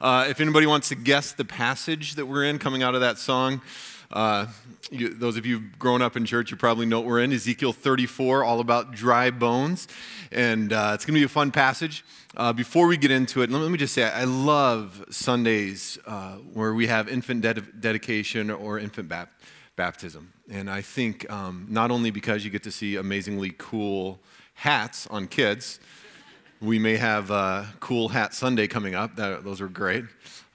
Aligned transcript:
Uh, 0.00 0.26
if 0.28 0.40
anybody 0.40 0.66
wants 0.66 0.88
to 0.90 0.94
guess 0.94 1.32
the 1.32 1.44
passage 1.44 2.16
that 2.16 2.26
we're 2.26 2.44
in 2.44 2.58
coming 2.58 2.82
out 2.82 2.94
of 2.94 3.00
that 3.00 3.18
song, 3.18 3.62
uh, 4.12 4.46
you, 4.90 5.08
those 5.08 5.36
of 5.36 5.46
you 5.46 5.58
who've 5.58 5.78
grown 5.78 6.02
up 6.02 6.16
in 6.16 6.26
church, 6.26 6.50
you 6.50 6.56
probably 6.56 6.86
know 6.86 7.00
what 7.00 7.08
we're 7.08 7.20
in 7.20 7.32
Ezekiel 7.32 7.72
34, 7.72 8.44
all 8.44 8.60
about 8.60 8.92
dry 8.92 9.30
bones. 9.30 9.88
And 10.30 10.72
uh, 10.72 10.92
it's 10.94 11.04
going 11.04 11.14
to 11.14 11.20
be 11.20 11.24
a 11.24 11.28
fun 11.28 11.50
passage. 11.50 12.04
Uh, 12.36 12.52
before 12.52 12.86
we 12.86 12.96
get 12.96 13.10
into 13.10 13.42
it, 13.42 13.50
let 13.50 13.70
me 13.70 13.78
just 13.78 13.94
say 13.94 14.04
I 14.04 14.24
love 14.24 15.04
Sundays 15.10 15.98
uh, 16.06 16.32
where 16.52 16.74
we 16.74 16.86
have 16.88 17.08
infant 17.08 17.40
ded- 17.40 17.80
dedication 17.80 18.50
or 18.50 18.78
infant 18.78 19.08
bap- 19.08 19.32
baptism. 19.76 20.32
And 20.50 20.70
I 20.70 20.82
think 20.82 21.30
um, 21.30 21.66
not 21.70 21.90
only 21.90 22.10
because 22.10 22.44
you 22.44 22.50
get 22.50 22.62
to 22.64 22.70
see 22.70 22.96
amazingly 22.96 23.54
cool 23.56 24.20
hats 24.54 25.06
on 25.08 25.26
kids, 25.26 25.80
we 26.60 26.78
may 26.78 26.96
have 26.96 27.30
a 27.30 27.74
cool 27.80 28.08
hat 28.08 28.34
Sunday 28.34 28.66
coming 28.66 28.94
up. 28.94 29.16
That, 29.16 29.44
those 29.44 29.60
are 29.60 29.68
great. 29.68 30.04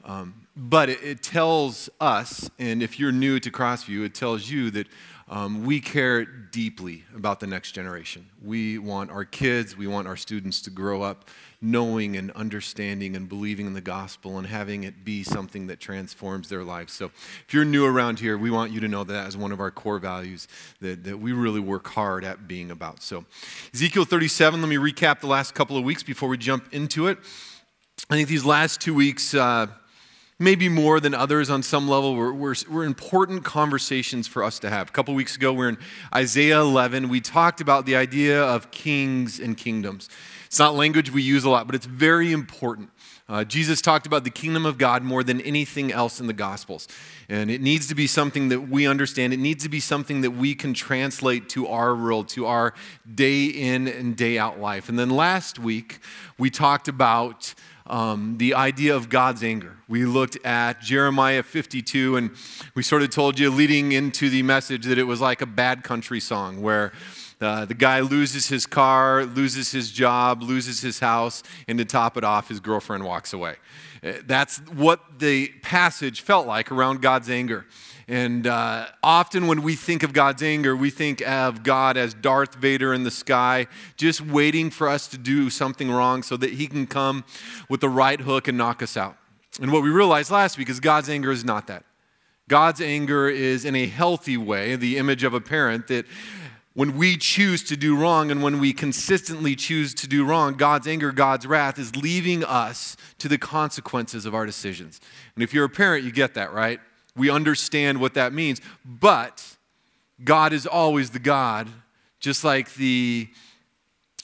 Um, 0.04 0.34
but 0.56 0.90
it, 0.90 1.04
it, 1.04 1.24
tells 1.24 1.90
us, 2.00 2.50
and 2.60 2.82
if 2.84 3.00
you're 3.00 3.12
new 3.12 3.40
to 3.40 3.52
Crossview, 3.52 4.04
it 4.04 4.16
tells 4.16 4.50
you 4.50 4.72
that 4.72 4.88
um, 5.32 5.64
we 5.64 5.80
care 5.80 6.26
deeply 6.26 7.06
about 7.16 7.40
the 7.40 7.48
next 7.48 7.72
generation. 7.72 8.28
We 8.44 8.78
want 8.78 9.12
our 9.12 9.24
kids, 9.24 9.78
we 9.78 9.88
want 9.88 10.06
our 10.08 10.18
students 10.18 10.62
to 10.64 10.70
grow 10.70 11.02
up 11.02 11.30
knowing 11.62 12.18
and 12.18 12.32
understanding 12.32 13.16
and 13.16 13.30
believing 13.30 13.68
in 13.68 13.74
the 13.74 13.82
gospel 13.82 14.38
and 14.38 14.48
having 14.48 14.84
it 14.84 15.06
be 15.06 15.24
something 15.24 15.68
that 15.68 15.80
transforms 15.80 16.50
their 16.50 16.64
lives. 16.64 16.92
So 16.92 17.06
if 17.06 17.54
you're 17.54 17.64
new 17.64 17.86
around 17.86 18.20
here, 18.20 18.38
we 18.38 18.52
want 18.52 18.74
you 18.74 18.82
to 18.82 18.88
know 18.88 19.04
that 19.06 19.28
as 19.28 19.38
one 19.38 19.52
of 19.52 19.60
our 19.60 19.72
core 19.72 20.00
values 20.00 20.48
that, 20.82 21.04
that 21.06 21.20
we 21.20 21.32
really 21.32 21.60
work 21.60 21.88
hard 21.88 22.26
at 22.26 22.48
being 22.48 22.70
about. 22.70 23.02
So 23.02 23.26
Ezekiel 23.74 24.06
37, 24.06 24.60
let 24.60 24.68
me 24.68 24.76
recap 24.76 25.22
the 25.22 25.28
last 25.28 25.54
couple 25.54 25.78
of 25.78 25.86
weeks 25.86 26.04
before 26.04 26.28
we 26.28 26.38
jump 26.38 26.74
into 26.74 27.08
it. 27.08 27.20
I 28.10 28.16
think 28.16 28.28
these 28.28 28.44
last 28.44 28.82
two 28.82 28.94
weeks, 28.94 29.34
uh, 29.34 29.68
maybe 30.42 30.68
more 30.68 31.00
than 31.00 31.14
others 31.14 31.50
on 31.50 31.62
some 31.62 31.88
level, 31.88 32.16
were, 32.16 32.34
were, 32.34 32.56
were, 32.68 32.84
important 32.84 33.46
conversations 33.46 34.28
for 34.28 34.44
us 34.44 34.58
to 34.60 34.70
have. 34.70 34.90
A 34.90 34.92
couple 34.92 35.14
weeks 35.14 35.36
ago, 35.36 35.54
we 35.54 35.66
are 35.66 35.70
in 35.70 35.78
Isaiah 36.14 36.60
11. 36.60 37.10
We 37.10 37.22
talked 37.22 37.62
about 37.62 37.86
the 37.86 37.96
idea 37.96 38.42
of 38.44 38.72
kings 38.72 39.40
and 39.40 39.56
kingdoms. 39.56 40.10
It's 40.48 40.58
not 40.58 40.74
language 40.74 41.12
we 41.12 41.22
use 41.22 41.44
a 41.44 41.50
lot, 41.50 41.68
but 41.68 41.76
it's 41.76 41.86
very 41.86 42.34
important. 42.34 42.90
Uh, 43.30 43.46
Jesus 43.46 43.82
talked 43.82 44.06
about 44.06 44.24
the 44.26 44.30
kingdom 44.30 44.66
of 44.66 44.78
God 44.78 45.04
more 45.04 45.24
than 45.24 45.40
anything 45.42 45.92
else 45.92 46.20
in 46.20 46.28
the 46.28 46.34
Gospels. 46.34 46.88
And 47.30 47.50
it 47.50 47.62
needs 47.62 47.88
to 47.88 47.96
be 47.96 48.08
something 48.08 48.50
that 48.50 48.68
we 48.68 48.88
understand. 48.88 49.32
It 49.32 49.40
needs 49.40 49.64
to 49.64 49.70
be 49.70 49.80
something 49.80 50.20
that 50.22 50.32
we 50.32 50.54
can 50.56 50.74
translate 50.74 51.48
to 51.50 51.68
our 51.68 51.96
world, 51.96 52.28
to 52.30 52.48
our 52.48 52.74
day 53.14 53.46
in 53.46 53.88
and 53.88 54.18
day 54.18 54.38
out 54.38 54.60
life. 54.60 54.90
And 54.90 55.00
then 55.00 55.12
last 55.12 55.60
week, 55.60 56.00
we 56.38 56.50
talked 56.50 56.90
about 56.90 57.54
um, 57.88 58.38
the 58.38 58.54
idea 58.54 58.96
of 58.96 59.10
God's 59.10 59.44
anger. 59.44 59.78
We 59.88 60.06
looked 60.06 60.38
at 60.46 60.82
Jeremiah 60.82 61.44
52, 61.44 62.16
and 62.16 62.32
we 62.76 62.84
sort 62.84 63.02
of 63.02 63.10
told 63.10 63.40
you 63.40 63.50
leading 63.50 63.92
into 63.92 64.30
the 64.30 64.44
message 64.44 64.86
that 64.86 64.98
it 64.98 65.04
was 65.04 65.22
like 65.22 65.42
a 65.42 65.46
bad 65.46 65.84
country 65.84 66.20
song 66.20 66.62
where 66.62 66.94
uh, 67.42 67.66
the 67.66 67.74
guy 67.74 68.00
loses 68.02 68.48
his 68.48 68.66
car, 68.66 69.26
loses 69.26 69.72
his 69.72 69.92
job, 69.92 70.44
loses 70.44 70.82
his 70.82 71.00
house, 71.00 71.42
and 71.68 71.80
to 71.80 71.86
top 71.86 72.16
it 72.16 72.24
off, 72.24 72.50
his 72.50 72.60
girlfriend 72.60 73.04
walks 73.04 73.34
away. 73.34 73.56
Uh, 74.04 74.14
that's 74.26 74.60
what 74.74 75.20
the 75.20 75.50
passage 75.62 76.22
felt 76.22 76.48
like 76.48 76.72
around 76.72 77.02
God's 77.02 77.30
anger. 77.30 77.66
And 78.12 78.46
uh, 78.46 78.88
often 79.02 79.48
when 79.48 79.62
we 79.62 79.78
think 79.78 80.04
of 80.04 80.12
God's 80.12 80.44
anger, 80.44 80.76
we 80.76 80.90
think 80.90 81.26
of 81.26 81.64
God 81.64 81.96
as 81.96 82.14
Darth 82.14 82.56
Vader 82.56 82.94
in 82.94 83.06
the 83.06 83.10
sky, 83.10 83.68
just 83.96 84.20
waiting 84.20 84.70
for 84.70 84.90
us 84.90 85.08
to 85.08 85.18
do 85.18 85.50
something 85.50 85.90
wrong 85.90 86.22
so 86.22 86.36
that 86.36 86.52
he 86.56 86.68
can 86.68 86.88
come 86.88 87.24
with 87.70 87.80
the 87.80 87.88
right 87.88 88.20
hook 88.20 88.50
and 88.50 88.58
knock 88.58 88.84
us 88.84 88.98
out. 88.98 89.16
And 89.62 89.72
what 89.72 89.82
we 89.82 89.90
realized 89.90 90.30
last 90.30 90.58
week 90.58 90.70
is 90.70 90.82
God's 90.82 91.08
anger 91.08 91.32
is 91.32 91.46
not 91.46 91.68
that. 91.68 91.86
God's 92.50 92.82
anger 92.82 93.30
is 93.30 93.64
in 93.64 93.78
a 93.78 93.88
healthy 93.88 94.36
way, 94.36 94.76
the 94.76 94.98
image 94.98 95.24
of 95.24 95.34
a 95.34 95.40
parent 95.40 95.88
that 95.88 96.06
when 96.74 96.98
we 96.98 97.16
choose 97.16 97.64
to 97.64 97.78
do 97.78 97.96
wrong 97.96 98.30
and 98.30 98.44
when 98.44 98.60
we 98.60 98.74
consistently 98.74 99.56
choose 99.56 99.94
to 99.94 100.06
do 100.06 100.26
wrong, 100.26 100.56
God's 100.56 100.86
anger, 100.86 101.14
God's 101.14 101.48
wrath 101.48 101.80
is 101.80 101.96
leaving 101.96 102.44
us 102.44 102.98
to 103.20 103.30
the 103.30 103.38
consequences 103.38 104.26
of 104.26 104.36
our 104.36 104.46
decisions. 104.46 105.00
And 105.36 105.46
if 105.46 105.54
you're 105.54 105.64
a 105.64 105.70
parent, 105.70 106.04
you 106.04 106.12
get 106.12 106.34
that, 106.34 106.52
right? 106.52 106.82
We 107.16 107.30
understand 107.30 108.00
what 108.00 108.14
that 108.14 108.34
means. 108.34 108.62
But 108.86 109.58
God 110.24 110.54
is 110.54 110.66
always 110.66 111.10
the 111.12 111.20
God, 111.20 111.70
just 112.20 112.44
like 112.44 112.74
the 112.76 113.30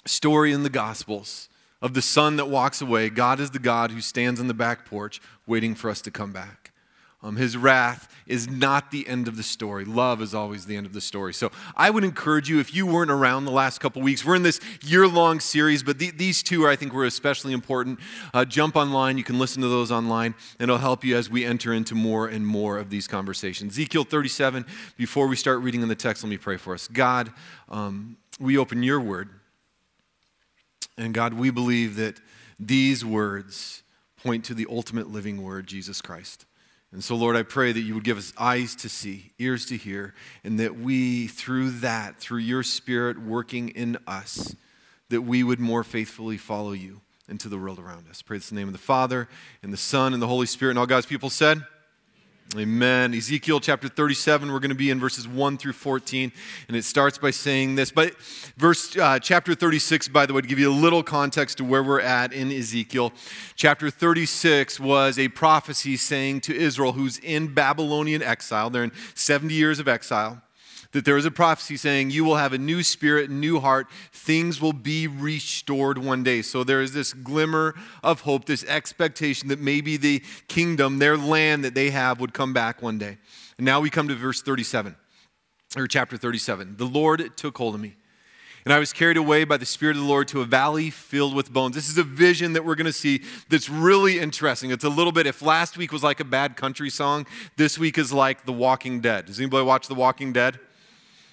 story 0.05 0.51
in 0.51 0.63
the 0.63 0.69
Gospels 0.69 1.49
of 1.81 1.93
the 1.93 2.01
son 2.01 2.37
that 2.37 2.49
walks 2.49 2.81
away. 2.81 3.09
God 3.09 3.39
is 3.39 3.51
the 3.51 3.59
God 3.59 3.91
who 3.91 4.01
stands 4.01 4.39
on 4.39 4.47
the 4.47 4.53
back 4.53 4.85
porch 4.85 5.21
waiting 5.45 5.75
for 5.75 5.89
us 5.89 6.01
to 6.01 6.11
come 6.11 6.31
back. 6.31 6.66
Um, 7.23 7.35
his 7.35 7.57
wrath 7.57 8.13
is 8.27 8.47
not 8.47 8.91
the 8.91 9.07
end 9.07 9.27
of 9.27 9.37
the 9.37 9.43
story. 9.43 9.85
Love 9.85 10.21
is 10.21 10.35
always 10.35 10.67
the 10.67 10.75
end 10.75 10.85
of 10.85 10.93
the 10.93 11.01
story. 11.01 11.33
So 11.33 11.51
I 11.75 11.89
would 11.89 12.03
encourage 12.03 12.47
you, 12.47 12.59
if 12.59 12.75
you 12.75 12.85
weren't 12.85 13.09
around 13.09 13.45
the 13.45 13.51
last 13.51 13.79
couple 13.79 14.03
weeks, 14.03 14.23
we're 14.23 14.35
in 14.35 14.43
this 14.43 14.59
year 14.83 15.07
long 15.07 15.39
series, 15.39 15.81
but 15.81 15.97
the, 15.97 16.11
these 16.11 16.43
two 16.43 16.63
are, 16.65 16.69
I 16.69 16.75
think, 16.75 16.93
were 16.93 17.05
especially 17.05 17.53
important. 17.53 17.99
Uh, 18.35 18.45
jump 18.45 18.75
online. 18.75 19.17
You 19.17 19.23
can 19.23 19.39
listen 19.39 19.63
to 19.63 19.67
those 19.67 19.91
online, 19.91 20.35
and 20.59 20.69
it'll 20.69 20.77
help 20.77 21.03
you 21.03 21.17
as 21.17 21.27
we 21.27 21.43
enter 21.43 21.73
into 21.73 21.95
more 21.95 22.27
and 22.27 22.45
more 22.45 22.77
of 22.77 22.91
these 22.91 23.07
conversations. 23.07 23.73
Ezekiel 23.73 24.03
37, 24.03 24.65
before 24.95 25.27
we 25.27 25.35
start 25.35 25.61
reading 25.61 25.81
in 25.81 25.87
the 25.87 25.95
text, 25.95 26.23
let 26.23 26.29
me 26.29 26.37
pray 26.37 26.57
for 26.57 26.75
us. 26.75 26.87
God, 26.87 27.31
um, 27.69 28.17
we 28.39 28.59
open 28.59 28.83
your 28.83 28.99
word. 28.99 29.29
And 30.99 31.13
God, 31.13 31.33
we 31.33 31.49
believe 31.49 31.95
that 31.95 32.19
these 32.59 33.03
words 33.03 33.83
point 34.17 34.43
to 34.45 34.53
the 34.53 34.67
ultimate 34.69 35.09
living 35.09 35.41
word, 35.41 35.67
Jesus 35.67 36.01
Christ. 36.01 36.46
And 36.91 37.03
so, 37.03 37.15
Lord, 37.15 37.35
I 37.35 37.43
pray 37.43 37.71
that 37.73 37.81
you 37.81 37.93
would 37.95 38.05
give 38.05 38.17
us 38.17 38.33
eyes 38.37 38.73
to 38.77 38.89
see, 38.89 39.31
ears 39.39 39.65
to 39.65 39.77
hear, 39.77 40.13
and 40.43 40.59
that 40.59 40.77
we, 40.77 41.27
through 41.27 41.71
that, 41.79 42.17
through 42.19 42.39
your 42.39 42.63
Spirit 42.63 43.21
working 43.21 43.69
in 43.69 43.97
us, 44.07 44.55
that 45.09 45.21
we 45.21 45.43
would 45.43 45.59
more 45.59 45.83
faithfully 45.83 46.37
follow 46.37 46.71
you 46.71 47.01
into 47.27 47.49
the 47.49 47.57
world 47.57 47.77
around 47.77 48.07
us. 48.09 48.21
Pray 48.21 48.37
this 48.37 48.51
in 48.51 48.55
the 48.55 48.61
name 48.61 48.69
of 48.69 48.73
the 48.73 48.79
Father, 48.79 49.27
and 49.61 49.73
the 49.73 49.77
Son, 49.77 50.13
and 50.13 50.21
the 50.21 50.27
Holy 50.27 50.45
Spirit. 50.45 50.71
And 50.71 50.79
all 50.79 50.85
God's 50.85 51.05
people 51.05 51.29
said, 51.29 51.61
Amen. 52.55 53.13
Ezekiel 53.13 53.59
chapter 53.59 53.89
37, 53.89 54.53
we're 54.53 54.59
going 54.59 54.69
to 54.69 54.75
be 54.75 54.89
in 54.89 55.01
verses 55.01 55.27
1 55.27 55.57
through 55.57 55.73
14, 55.73 56.31
and 56.69 56.77
it 56.77 56.85
starts 56.85 57.17
by 57.17 57.29
saying 57.29 57.75
this. 57.75 57.91
But 57.91 58.17
verse 58.55 58.95
uh, 58.95 59.19
chapter 59.19 59.53
36, 59.53 60.07
by 60.07 60.25
the 60.25 60.33
way, 60.33 60.39
to 60.39 60.47
give 60.47 60.57
you 60.57 60.71
a 60.71 60.73
little 60.73 61.03
context 61.03 61.57
to 61.57 61.65
where 61.65 61.83
we're 61.83 61.99
at 61.99 62.31
in 62.31 62.49
Ezekiel, 62.49 63.11
chapter 63.57 63.89
36 63.89 64.79
was 64.79 65.19
a 65.19 65.27
prophecy 65.27 65.97
saying 65.97 66.39
to 66.41 66.55
Israel, 66.55 66.93
who's 66.93 67.17
in 67.17 67.53
Babylonian 67.53 68.23
exile, 68.23 68.69
they're 68.69 68.85
in 68.85 68.93
70 69.13 69.53
years 69.53 69.79
of 69.79 69.89
exile 69.89 70.41
that 70.91 71.05
there 71.05 71.17
is 71.17 71.25
a 71.25 71.31
prophecy 71.31 71.77
saying, 71.77 72.11
You 72.11 72.23
will 72.23 72.37
have 72.37 72.53
a 72.53 72.57
new 72.57 72.83
spirit, 72.83 73.29
new 73.29 73.59
heart, 73.59 73.87
things 74.11 74.61
will 74.61 74.73
be 74.73 75.07
restored 75.07 75.97
one 75.97 76.23
day. 76.23 76.41
So 76.41 76.63
there 76.63 76.81
is 76.81 76.93
this 76.93 77.13
glimmer 77.13 77.75
of 78.03 78.21
hope, 78.21 78.45
this 78.45 78.63
expectation 78.65 79.49
that 79.49 79.59
maybe 79.59 79.97
the 79.97 80.23
kingdom, 80.47 80.99
their 80.99 81.17
land 81.17 81.63
that 81.63 81.75
they 81.75 81.89
have, 81.89 82.19
would 82.19 82.33
come 82.33 82.53
back 82.53 82.81
one 82.81 82.97
day. 82.97 83.17
And 83.57 83.65
now 83.65 83.79
we 83.79 83.89
come 83.89 84.07
to 84.07 84.15
verse 84.15 84.41
37, 84.41 84.95
or 85.75 85.87
chapter 85.87 86.17
37. 86.17 86.77
The 86.77 86.85
Lord 86.85 87.35
took 87.35 87.57
hold 87.57 87.75
of 87.75 87.81
me. 87.81 87.95
And 88.67 88.73
I 88.73 88.79
was 88.79 88.91
carried 88.91 89.15
away 89.15 89.45
by 89.45 89.55
the 89.55 89.65
Spirit 89.65 89.95
of 89.95 90.03
the 90.03 90.09
Lord 90.09 90.27
to 90.27 90.41
a 90.41 90.45
valley 90.45 90.89
filled 90.89 91.33
with 91.33 91.53
bones. 91.53 91.73
This 91.73 91.87
is 91.87 91.97
a 91.97 92.03
vision 92.03 92.51
that 92.51 92.65
we're 92.65 92.75
going 92.75 92.85
to 92.85 92.91
see 92.91 93.23
that's 93.47 93.69
really 93.69 94.19
interesting. 94.19 94.71
It's 94.71 94.83
a 94.83 94.89
little 94.89 95.13
bit, 95.13 95.25
if 95.25 95.41
last 95.41 95.77
week 95.77 95.93
was 95.93 96.03
like 96.03 96.19
a 96.19 96.25
bad 96.25 96.57
country 96.57 96.89
song, 96.89 97.25
this 97.55 97.79
week 97.79 97.97
is 97.97 98.11
like 98.11 98.43
The 98.43 98.51
Walking 98.51 98.99
Dead. 98.99 99.25
Does 99.25 99.39
anybody 99.39 99.65
watch 99.65 99.87
The 99.87 99.95
Walking 99.95 100.33
Dead? 100.33 100.59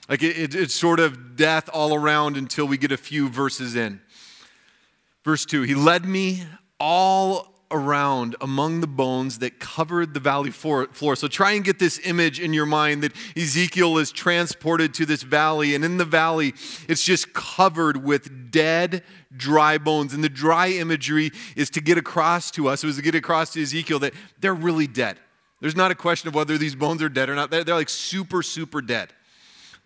Like 0.09 0.23
it, 0.23 0.37
it, 0.37 0.55
it's 0.55 0.75
sort 0.75 1.01
of 1.01 1.37
death 1.37 1.71
all 1.73 1.95
around 1.95 2.37
until 2.37 2.67
we 2.67 2.77
get 2.77 2.93
a 2.93 2.97
few 2.97 3.29
verses 3.29 3.75
in. 3.75 4.01
Verse 5.25 5.45
2 5.47 5.63
He 5.63 5.75
led 5.75 6.05
me 6.05 6.45
all 6.79 7.55
around 7.71 8.37
among 8.41 8.81
the 8.81 8.87
bones 8.87 9.39
that 9.39 9.59
covered 9.59 10.15
the 10.15 10.21
valley 10.21 10.51
floor. 10.51 10.89
So 11.17 11.27
try 11.27 11.53
and 11.53 11.65
get 11.65 11.79
this 11.79 11.99
image 12.05 12.39
in 12.39 12.53
your 12.53 12.67
mind 12.67 13.03
that 13.03 13.13
Ezekiel 13.37 13.99
is 13.99 14.13
transported 14.13 14.95
to 14.95 15.07
this 15.07 15.23
valley, 15.23 15.75
and 15.75 15.85
in 15.85 15.97
the 15.97 16.05
valley, 16.05 16.55
it's 16.89 17.03
just 17.03 17.33
covered 17.33 18.05
with 18.05 18.51
dead, 18.51 19.03
dry 19.37 19.79
bones. 19.79 20.15
And 20.15 20.23
the 20.23 20.29
dry 20.29 20.69
imagery 20.69 21.33
is 21.57 21.69
to 21.71 21.81
get 21.81 21.99
across 21.99 22.51
to 22.53 22.69
us, 22.69 22.85
it 22.85 22.87
was 22.87 22.97
to 22.97 23.03
get 23.03 23.15
across 23.15 23.53
to 23.55 23.63
Ezekiel 23.63 23.99
that 24.01 24.15
they're 24.39 24.55
really 24.55 24.87
dead. 24.87 25.19
There's 25.61 25.77
not 25.77 25.91
a 25.91 25.95
question 25.95 26.29
of 26.29 26.35
whether 26.35 26.59
these 26.59 26.75
bones 26.75 27.03
are 27.03 27.09
dead 27.09 27.31
or 27.31 27.35
not. 27.35 27.51
They're, 27.51 27.65
they're 27.65 27.75
like 27.75 27.89
super, 27.89 28.43
super 28.43 28.83
dead. 28.83 29.13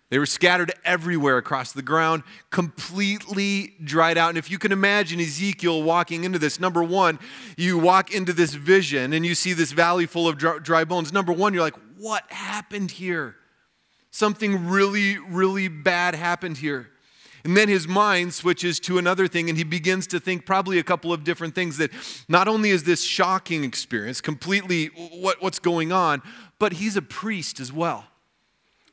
They 0.09 0.17
were 0.17 0.25
scattered 0.25 0.73
everywhere 0.83 1.37
across 1.37 1.71
the 1.71 1.83
ground, 1.83 2.23
completely 2.49 3.75
dried 3.83 4.17
out. 4.17 4.29
And 4.29 4.37
if 4.39 4.49
you 4.49 4.57
can 4.57 4.71
imagine 4.71 5.19
Ezekiel 5.19 5.83
walking 5.83 6.23
into 6.23 6.39
this, 6.39 6.59
number 6.59 6.83
one, 6.83 7.19
you 7.57 7.77
walk 7.77 8.11
into 8.11 8.33
this 8.33 8.55
vision 8.55 9.13
and 9.13 9.23
you 9.23 9.35
see 9.35 9.53
this 9.53 9.71
valley 9.71 10.07
full 10.07 10.27
of 10.27 10.37
dry 10.37 10.83
bones. 10.83 11.13
Number 11.13 11.31
one, 11.31 11.53
you're 11.53 11.61
like, 11.61 11.77
what 11.97 12.23
happened 12.31 12.89
here? 12.89 13.35
Something 14.09 14.67
really, 14.67 15.19
really 15.19 15.67
bad 15.67 16.15
happened 16.15 16.57
here. 16.57 16.89
And 17.43 17.55
then 17.55 17.69
his 17.69 17.87
mind 17.87 18.33
switches 18.33 18.79
to 18.81 18.97
another 18.97 19.27
thing 19.27 19.47
and 19.47 19.57
he 19.57 19.63
begins 19.63 20.07
to 20.07 20.19
think 20.19 20.45
probably 20.45 20.79
a 20.79 20.83
couple 20.83 21.13
of 21.13 21.23
different 21.23 21.53
things 21.53 21.77
that 21.77 21.91
not 22.27 22.47
only 22.47 22.71
is 22.71 22.83
this 22.83 23.03
shocking 23.03 23.63
experience, 23.63 24.21
completely 24.21 24.87
what, 24.87 25.41
what's 25.41 25.59
going 25.59 25.91
on, 25.91 26.21
but 26.57 26.73
he's 26.73 26.97
a 26.97 27.01
priest 27.01 27.59
as 27.59 27.71
well. 27.71 28.05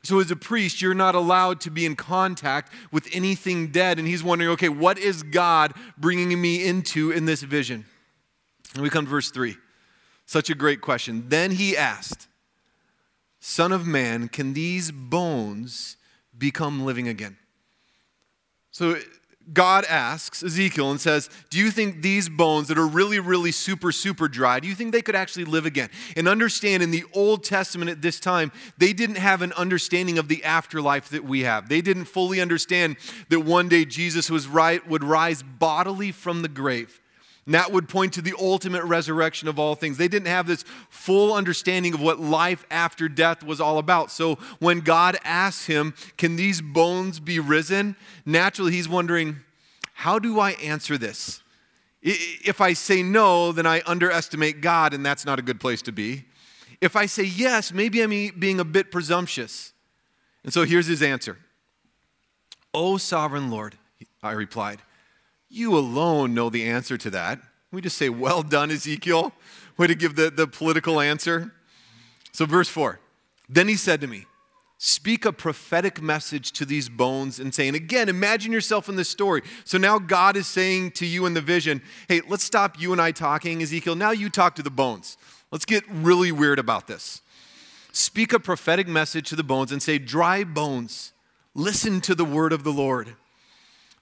So, 0.07 0.21
as 0.21 0.31
a 0.31 0.37
priest, 0.37 0.81
you're 0.81 0.93
not 0.93 1.15
allowed 1.15 1.59
to 1.59 1.69
be 1.69 1.85
in 1.85 1.97
contact 1.97 2.71
with 2.93 3.09
anything 3.11 3.73
dead. 3.73 3.99
And 3.99 4.07
he's 4.07 4.23
wondering, 4.23 4.51
okay, 4.51 4.69
what 4.69 4.97
is 4.97 5.21
God 5.21 5.73
bringing 5.97 6.41
me 6.41 6.65
into 6.65 7.11
in 7.11 7.25
this 7.25 7.43
vision? 7.43 7.83
And 8.73 8.83
we 8.83 8.89
come 8.89 9.03
to 9.03 9.11
verse 9.11 9.31
3. 9.31 9.57
Such 10.25 10.49
a 10.49 10.55
great 10.55 10.79
question. 10.79 11.25
Then 11.27 11.51
he 11.51 11.75
asked, 11.75 12.29
Son 13.41 13.73
of 13.73 13.85
man, 13.85 14.29
can 14.29 14.53
these 14.53 14.91
bones 14.91 15.97
become 16.37 16.85
living 16.85 17.09
again? 17.09 17.35
So 18.71 19.01
God 19.53 19.85
asks 19.85 20.43
Ezekiel 20.43 20.91
and 20.91 20.99
says, 20.99 21.29
Do 21.49 21.57
you 21.57 21.71
think 21.71 22.01
these 22.01 22.27
bones 22.27 22.67
that 22.67 22.77
are 22.77 22.87
really, 22.87 23.19
really 23.19 23.51
super, 23.51 23.91
super 23.91 24.27
dry, 24.27 24.59
do 24.59 24.67
you 24.67 24.75
think 24.75 24.91
they 24.91 25.01
could 25.01 25.15
actually 25.15 25.45
live 25.45 25.65
again? 25.65 25.89
And 26.15 26.27
understand 26.27 26.83
in 26.83 26.91
the 26.91 27.05
Old 27.13 27.43
Testament 27.43 27.89
at 27.89 28.01
this 28.01 28.19
time, 28.19 28.51
they 28.77 28.93
didn't 28.93 29.17
have 29.17 29.41
an 29.41 29.53
understanding 29.53 30.17
of 30.17 30.27
the 30.27 30.43
afterlife 30.43 31.09
that 31.09 31.23
we 31.23 31.41
have. 31.41 31.69
They 31.69 31.81
didn't 31.81 32.05
fully 32.05 32.41
understand 32.41 32.97
that 33.29 33.41
one 33.41 33.69
day 33.69 33.85
Jesus 33.85 34.29
was 34.29 34.47
right, 34.47 34.85
would 34.87 35.03
rise 35.03 35.43
bodily 35.43 36.11
from 36.11 36.41
the 36.41 36.49
grave. 36.49 36.99
And 37.47 37.55
that 37.55 37.71
would 37.71 37.87
point 37.87 38.11
to 38.13 38.21
the 38.21 38.35
ultimate 38.37 38.83
resurrection 38.83 39.47
of 39.47 39.57
all 39.57 39.73
things. 39.73 39.97
They 39.97 40.09
didn't 40.09 40.27
have 40.27 40.47
this 40.47 40.65
full 40.89 41.33
understanding 41.33 41.93
of 41.93 42.01
what 42.01 42.19
life 42.19 42.65
after 42.69 43.07
death 43.07 43.41
was 43.41 43.61
all 43.61 43.77
about. 43.77 44.11
So 44.11 44.35
when 44.59 44.81
God 44.81 45.17
asks 45.23 45.65
him, 45.65 45.93
Can 46.17 46.35
these 46.35 46.59
bones 46.59 47.21
be 47.21 47.39
risen? 47.39 47.95
Naturally, 48.25 48.73
he's 48.73 48.89
wondering, 48.89 49.37
How 49.93 50.19
do 50.19 50.41
I 50.41 50.51
answer 50.51 50.97
this? 50.97 51.41
If 52.01 52.59
I 52.59 52.73
say 52.73 53.01
no, 53.01 53.53
then 53.53 53.65
I 53.65 53.81
underestimate 53.85 54.59
God, 54.59 54.93
and 54.93 55.05
that's 55.05 55.25
not 55.25 55.39
a 55.39 55.41
good 55.41 55.61
place 55.61 55.81
to 55.83 55.93
be. 55.93 56.25
If 56.81 56.97
I 56.97 57.05
say 57.05 57.23
yes, 57.23 57.71
maybe 57.71 58.01
I'm 58.01 58.09
being 58.37 58.59
a 58.59 58.65
bit 58.65 58.91
presumptuous. 58.91 59.71
And 60.43 60.51
so 60.51 60.65
here's 60.65 60.87
his 60.87 61.01
answer 61.01 61.37
O 62.73 62.97
sovereign 62.97 63.49
Lord, 63.49 63.77
I 64.21 64.33
replied. 64.33 64.81
You 65.49 65.77
alone 65.77 66.33
know 66.33 66.49
the 66.49 66.65
answer 66.67 66.97
to 66.97 67.09
that. 67.11 67.39
We 67.71 67.81
just 67.81 67.97
say, 67.97 68.09
Well 68.09 68.43
done, 68.43 68.71
Ezekiel. 68.71 69.33
Way 69.77 69.87
to 69.87 69.95
give 69.95 70.15
the, 70.15 70.29
the 70.29 70.47
political 70.47 70.99
answer. 70.99 71.53
So, 72.31 72.45
verse 72.45 72.69
4 72.69 72.99
Then 73.49 73.67
he 73.67 73.75
said 73.75 74.01
to 74.01 74.07
me, 74.07 74.25
Speak 74.79 75.25
a 75.25 75.33
prophetic 75.33 76.01
message 76.03 76.51
to 76.53 76.63
these 76.65 76.87
bones 76.87 77.39
and 77.39 77.53
say, 77.53 77.67
and 77.67 77.75
again, 77.75 78.09
imagine 78.09 78.51
yourself 78.51 78.87
in 78.87 78.95
this 78.95 79.09
story. 79.09 79.41
So 79.65 79.79
now 79.79 79.97
God 79.97 80.37
is 80.37 80.45
saying 80.45 80.91
to 80.91 81.05
you 81.05 81.25
in 81.25 81.33
the 81.33 81.41
vision, 81.41 81.81
Hey, 82.07 82.21
let's 82.27 82.43
stop 82.43 82.79
you 82.79 82.91
and 82.91 83.01
I 83.01 83.11
talking, 83.11 83.61
Ezekiel. 83.61 83.95
Now 83.95 84.11
you 84.11 84.29
talk 84.29 84.55
to 84.55 84.63
the 84.63 84.69
bones. 84.69 85.17
Let's 85.51 85.65
get 85.65 85.83
really 85.89 86.31
weird 86.31 86.59
about 86.59 86.87
this. 86.87 87.21
Speak 87.91 88.33
a 88.33 88.39
prophetic 88.39 88.87
message 88.87 89.29
to 89.29 89.35
the 89.35 89.43
bones 89.43 89.71
and 89.71 89.81
say, 89.81 89.97
Dry 89.97 90.43
bones, 90.43 91.11
listen 91.55 91.99
to 92.01 92.13
the 92.13 92.25
word 92.25 92.53
of 92.53 92.63
the 92.63 92.73
Lord. 92.73 93.15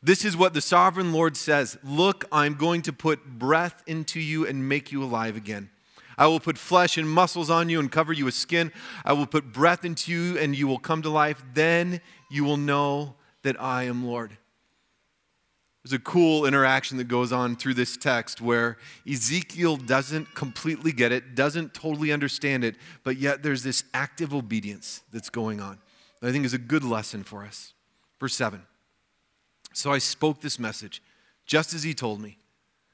This 0.06 0.24
is 0.24 0.38
what 0.38 0.54
the 0.54 0.62
sovereign 0.62 1.12
Lord 1.12 1.36
says 1.36 1.80
Look, 1.84 2.26
I'm 2.32 2.54
going 2.54 2.84
to 2.84 2.94
put 2.94 3.26
breath 3.26 3.82
into 3.88 4.20
you 4.20 4.46
and 4.46 4.70
make 4.70 4.92
you 4.92 5.04
alive 5.04 5.36
again. 5.36 5.72
I 6.16 6.28
will 6.28 6.40
put 6.40 6.60
flesh 6.60 7.00
and 7.00 7.10
muscles 7.10 7.50
on 7.50 7.70
you 7.70 7.80
and 7.80 7.92
cover 7.92 8.14
you 8.14 8.26
with 8.26 8.36
skin. 8.36 8.72
I 9.04 9.14
will 9.14 9.26
put 9.26 9.52
breath 9.52 9.84
into 9.84 10.12
you 10.12 10.38
and 10.38 10.56
you 10.56 10.68
will 10.68 10.78
come 10.78 11.02
to 11.02 11.10
life. 11.10 11.44
Then 11.56 12.02
you 12.30 12.44
will 12.44 12.56
know 12.56 13.16
that 13.42 13.60
I 13.60 13.86
am 13.86 14.06
Lord. 14.06 14.38
There's 15.84 15.94
a 15.94 16.00
cool 16.00 16.46
interaction 16.46 17.00
that 17.00 17.08
goes 17.08 17.32
on 17.32 17.56
through 17.56 17.74
this 17.74 17.98
text 17.98 18.42
where 18.42 18.78
Ezekiel 19.12 19.76
doesn't 19.76 20.36
completely 20.36 20.92
get 20.92 21.12
it, 21.12 21.34
doesn't 21.34 21.74
totally 21.74 22.12
understand 22.12 22.64
it, 22.64 22.76
but 23.04 23.18
yet 23.18 23.42
there's 23.42 23.64
this 23.64 23.84
active 23.92 24.36
obedience 24.36 25.02
that's 25.12 25.32
going 25.32 25.60
on 25.60 25.80
that 26.22 26.28
I 26.28 26.32
think 26.32 26.46
is 26.46 26.54
a 26.54 26.60
good 26.60 26.84
lesson 26.84 27.24
for 27.24 27.44
us. 27.44 27.74
Verse 28.20 28.36
7. 28.36 28.62
So 29.76 29.92
I 29.92 29.98
spoke 29.98 30.40
this 30.40 30.58
message, 30.58 31.02
just 31.46 31.74
as 31.74 31.84
he 31.84 31.94
told 31.94 32.22
me. 32.22 32.38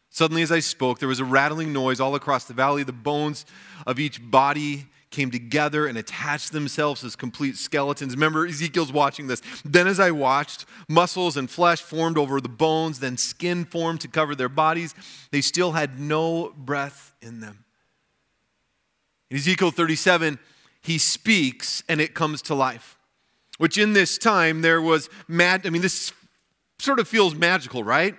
Suddenly, 0.10 0.42
as 0.42 0.52
I 0.52 0.60
spoke, 0.60 0.98
there 0.98 1.08
was 1.08 1.20
a 1.20 1.26
rattling 1.26 1.72
noise 1.72 2.00
all 2.00 2.16
across 2.16 2.46
the 2.46 2.56
valley. 2.56 2.84
The 2.84 2.92
bones 2.92 3.46
of 3.86 4.00
each 4.00 4.20
body 4.32 4.88
came 5.12 5.30
together 5.30 5.86
and 5.86 5.96
attached 5.96 6.52
themselves 6.52 7.04
as 7.04 7.16
complete 7.16 7.56
skeletons. 7.58 8.16
Remember, 8.16 8.48
Ezekiel's 8.48 8.92
watching 8.92 9.28
this. 9.28 9.44
Then, 9.64 9.86
as 9.86 10.00
I 10.00 10.10
watched, 10.10 10.66
muscles 10.90 11.38
and 11.38 11.50
flesh 11.50 11.82
formed 11.82 12.18
over 12.18 12.42
the 12.42 12.50
bones, 12.50 13.00
then 13.00 13.16
skin 13.16 13.64
formed 13.64 14.02
to 14.02 14.08
cover 14.08 14.34
their 14.34 14.50
bodies. 14.50 14.96
They 15.30 15.42
still 15.42 15.74
had 15.74 16.00
no 16.00 16.52
breath 16.58 17.14
in 17.22 17.42
them. 17.42 17.64
In 19.30 19.38
Ezekiel 19.38 19.70
37, 19.70 20.40
he 20.82 20.98
speaks 20.98 21.84
and 21.88 22.02
it 22.02 22.16
comes 22.16 22.42
to 22.44 22.56
life. 22.56 22.98
Which 23.60 23.78
in 23.78 23.94
this 23.94 24.18
time 24.18 24.64
there 24.64 24.82
was 24.82 25.10
mad, 25.28 25.68
I 25.68 25.70
mean, 25.70 25.84
this 25.84 26.12
sort 26.82 27.00
of 27.00 27.08
feels 27.08 27.36
magical, 27.36 27.84
right? 27.84 28.16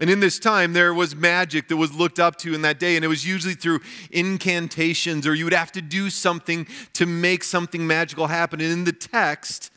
And 0.00 0.10
in 0.10 0.20
this 0.20 0.38
time, 0.38 0.72
there 0.72 0.92
was 0.92 1.14
magic 1.14 1.68
that 1.68 1.76
was 1.76 1.92
looked 1.92 2.18
up 2.18 2.36
to 2.38 2.54
in 2.54 2.62
that 2.62 2.80
day, 2.80 2.96
and 2.96 3.04
it 3.04 3.08
was 3.08 3.24
usually 3.24 3.54
through 3.54 3.80
incantations, 4.10 5.26
or 5.26 5.34
you 5.34 5.44
would 5.44 5.52
have 5.52 5.70
to 5.72 5.82
do 5.82 6.10
something 6.10 6.66
to 6.94 7.06
make 7.06 7.44
something 7.44 7.86
magical 7.86 8.26
happen. 8.26 8.60
And 8.60 8.72
in 8.72 8.84
the 8.84 8.92
text, 8.92 9.70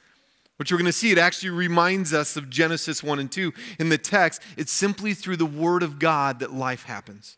which 0.57 0.71
we're 0.71 0.77
going 0.77 0.85
to 0.85 0.93
see, 0.93 1.11
it 1.11 1.17
actually 1.17 1.51
reminds 1.51 2.13
us 2.13 2.37
of 2.37 2.49
Genesis 2.49 3.03
1 3.03 3.19
and 3.19 3.31
2. 3.31 3.53
In 3.77 3.89
the 3.89 3.97
text, 3.97 4.41
it's 4.57 4.71
simply 4.71 5.13
through 5.13 5.37
the 5.37 5.45
Word 5.45 5.83
of 5.83 5.99
God 5.99 6.39
that 6.39 6.53
life 6.53 6.83
happens, 6.85 7.37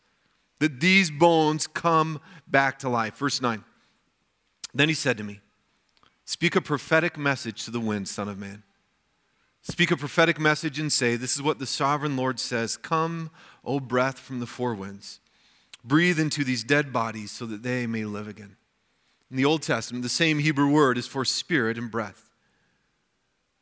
that 0.60 0.80
these 0.80 1.10
bones 1.10 1.66
come 1.66 2.20
back 2.46 2.78
to 2.78 2.88
life. 2.88 3.16
Verse 3.16 3.42
9. 3.42 3.64
Then 4.72 4.88
he 4.88 4.94
said 4.94 5.18
to 5.18 5.24
me, 5.24 5.40
Speak 6.24 6.54
a 6.54 6.60
prophetic 6.60 7.18
message 7.18 7.64
to 7.64 7.70
the 7.70 7.80
wind, 7.80 8.08
Son 8.08 8.28
of 8.28 8.38
Man. 8.38 8.62
Speak 9.70 9.90
a 9.90 9.98
prophetic 9.98 10.40
message 10.40 10.78
and 10.78 10.90
say, 10.90 11.16
This 11.16 11.36
is 11.36 11.42
what 11.42 11.58
the 11.58 11.66
sovereign 11.66 12.16
Lord 12.16 12.40
says 12.40 12.78
Come, 12.78 13.30
O 13.64 13.80
breath 13.80 14.18
from 14.18 14.40
the 14.40 14.46
four 14.46 14.74
winds. 14.74 15.20
Breathe 15.84 16.18
into 16.18 16.42
these 16.42 16.64
dead 16.64 16.90
bodies 16.92 17.30
so 17.30 17.44
that 17.46 17.62
they 17.62 17.86
may 17.86 18.04
live 18.04 18.28
again. 18.28 18.56
In 19.30 19.36
the 19.36 19.44
Old 19.44 19.62
Testament, 19.62 20.02
the 20.02 20.08
same 20.08 20.38
Hebrew 20.38 20.70
word 20.70 20.96
is 20.96 21.06
for 21.06 21.24
spirit 21.24 21.76
and 21.76 21.90
breath. 21.90 22.30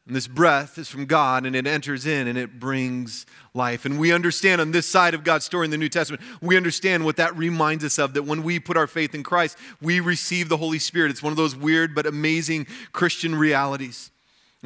And 0.07 0.15
this 0.15 0.29
breath 0.29 0.79
is 0.79 0.89
from 0.89 1.07
God 1.07 1.45
and 1.45 1.57
it 1.57 1.67
enters 1.67 2.07
in 2.07 2.29
and 2.29 2.39
it 2.39 2.61
brings 2.61 3.27
life. 3.53 3.85
And 3.85 3.99
we 3.99 4.13
understand 4.13 4.61
on 4.61 4.71
this 4.71 4.87
side 4.87 5.15
of 5.15 5.25
God's 5.25 5.45
story 5.45 5.65
in 5.65 5.73
the 5.73 5.77
New 5.77 5.89
Testament, 5.89 6.23
we 6.41 6.57
understand 6.57 7.05
what 7.05 7.17
that 7.17 7.37
reminds 7.37 7.85
us 7.85 7.99
of 7.99 8.15
that 8.15 8.23
when 8.23 8.45
we 8.45 8.61
put 8.61 8.77
our 8.77 8.87
faith 8.87 9.13
in 9.13 9.25
Christ, 9.25 9.59
we 9.83 9.99
receive 9.99 10.49
the 10.49 10.57
Holy 10.57 10.79
Spirit. 10.79 11.11
It's 11.11 11.23
one 11.25 11.33
of 11.33 11.37
those 11.37 11.57
weird 11.57 11.97
but 11.97 12.07
amazing 12.07 12.69
Christian 12.93 13.35
realities 13.35 14.13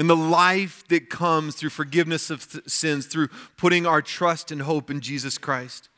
and 0.00 0.09
the 0.09 0.16
life 0.16 0.83
that 0.88 1.11
comes 1.11 1.54
through 1.54 1.69
forgiveness 1.69 2.30
of 2.30 2.50
th- 2.50 2.66
sins, 2.66 3.04
through 3.04 3.28
putting 3.59 3.85
our 3.85 4.00
trust 4.00 4.50
and 4.50 4.62
hope 4.62 4.90
in 4.90 5.02
Jesus 5.02 5.37
Christ. 5.37 5.90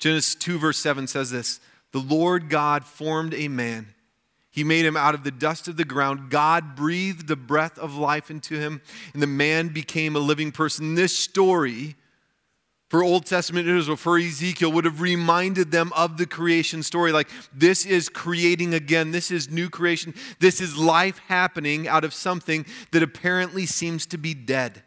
Genesis 0.00 0.34
2, 0.34 0.58
verse 0.58 0.78
7 0.78 1.06
says 1.06 1.30
this 1.30 1.60
The 1.92 2.00
Lord 2.00 2.50
God 2.50 2.84
formed 2.84 3.32
a 3.32 3.46
man. 3.46 3.94
He 4.50 4.64
made 4.64 4.84
him 4.84 4.96
out 4.96 5.14
of 5.14 5.22
the 5.22 5.30
dust 5.30 5.68
of 5.68 5.76
the 5.76 5.84
ground. 5.84 6.30
God 6.30 6.74
breathed 6.74 7.28
the 7.28 7.36
breath 7.36 7.78
of 7.78 7.94
life 7.94 8.28
into 8.28 8.58
him, 8.58 8.82
and 9.12 9.22
the 9.22 9.28
man 9.28 9.68
became 9.68 10.16
a 10.16 10.18
living 10.18 10.50
person. 10.50 10.96
This 10.96 11.16
story 11.16 11.94
for 12.92 13.02
Old 13.02 13.24
Testament 13.24 13.66
Israel, 13.66 13.96
for 13.96 14.18
Ezekiel, 14.18 14.70
would 14.70 14.84
have 14.84 15.00
reminded 15.00 15.70
them 15.70 15.94
of 15.96 16.18
the 16.18 16.26
creation 16.26 16.82
story. 16.82 17.10
Like, 17.10 17.30
this 17.50 17.86
is 17.86 18.10
creating 18.10 18.74
again. 18.74 19.12
This 19.12 19.30
is 19.30 19.48
new 19.48 19.70
creation. 19.70 20.12
This 20.40 20.60
is 20.60 20.76
life 20.76 21.18
happening 21.28 21.88
out 21.88 22.04
of 22.04 22.12
something 22.12 22.66
that 22.90 23.02
apparently 23.02 23.64
seems 23.64 24.04
to 24.04 24.18
be 24.18 24.34
dead. 24.34 24.82